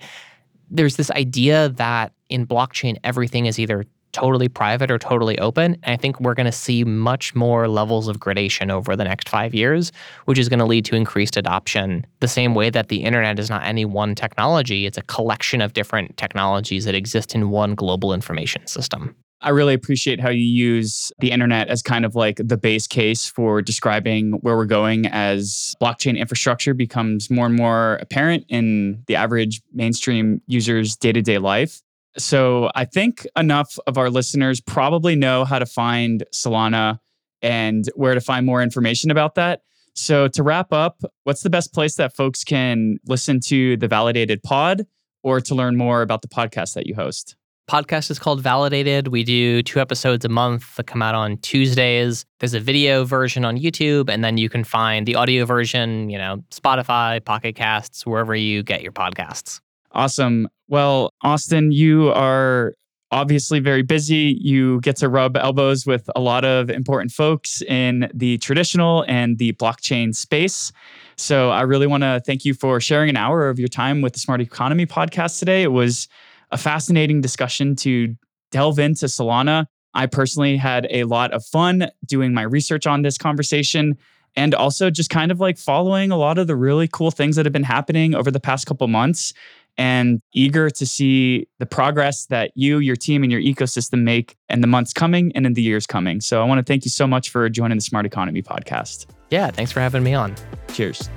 [0.72, 5.78] There's this idea that in blockchain, everything is either totally private or totally open.
[5.84, 9.30] And I think we're going to see much more levels of gradation over the next
[9.30, 9.91] five years,
[10.26, 12.05] which is going to lead to increased adoption.
[12.20, 15.74] The same way that the internet is not any one technology, it's a collection of
[15.74, 19.16] different technologies that exist in one global information system.
[19.41, 23.26] I really appreciate how you use the internet as kind of like the base case
[23.26, 29.16] for describing where we're going as blockchain infrastructure becomes more and more apparent in the
[29.16, 31.82] average mainstream user's day to day life.
[32.20, 37.00] So I think enough of our listeners probably know how to find Solana
[37.42, 39.62] and where to find more information about that.
[39.96, 44.44] So to wrap up, what's the best place that folks can listen to the Validated
[44.44, 44.86] Pod
[45.24, 47.36] or to learn more about the podcast that you host?
[47.70, 49.10] Podcast is called Validated.
[49.10, 52.26] We do two episodes a month that come out on Tuesdays.
[52.40, 56.18] There's a video version on YouTube, and then you can find the audio version, you
[56.18, 59.62] know, Spotify, Pocket Casts, wherever you get your podcasts.
[59.92, 60.50] Awesome.
[60.70, 62.76] Well, Austin, you are
[63.12, 64.38] obviously very busy.
[64.40, 69.40] You get to rub elbows with a lot of important folks in the traditional and
[69.40, 70.72] the blockchain space.
[71.18, 74.14] So I really want to thank you for sharing an hour of your time with
[74.14, 75.64] the Smart Economy podcast today.
[75.64, 76.08] It was
[76.52, 78.16] a fascinating discussion to
[78.52, 79.66] delve into Solana.
[79.96, 83.98] I personally had a lot of fun doing my research on this conversation
[84.36, 87.48] and also just kind of like following a lot of the really cool things that
[87.48, 89.34] have been happening over the past couple months
[89.80, 94.60] and eager to see the progress that you, your team, and your ecosystem make in
[94.60, 96.20] the months coming and in the years coming.
[96.20, 99.08] So I want to thank you so much for joining the Smart Economy podcast.
[99.32, 100.36] Yeah, thanks for having me on.
[100.74, 101.10] Cheers.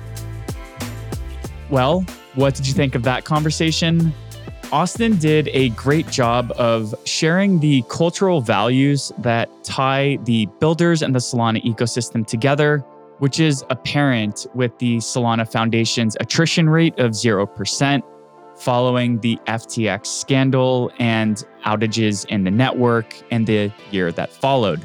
[1.69, 2.05] Well,
[2.35, 4.13] what did you think of that conversation?
[4.71, 11.13] Austin did a great job of sharing the cultural values that tie the builders and
[11.13, 12.79] the Solana ecosystem together,
[13.19, 18.01] which is apparent with the Solana Foundation's attrition rate of 0%
[18.55, 24.81] following the FTX scandal and outages in the network and the year that followed.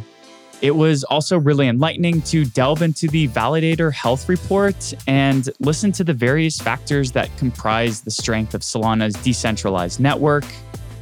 [0.61, 6.05] It was also really enlightening to delve into the validator health report and listen to
[6.05, 10.45] the various factors that comprise the strength of Solana's decentralized network.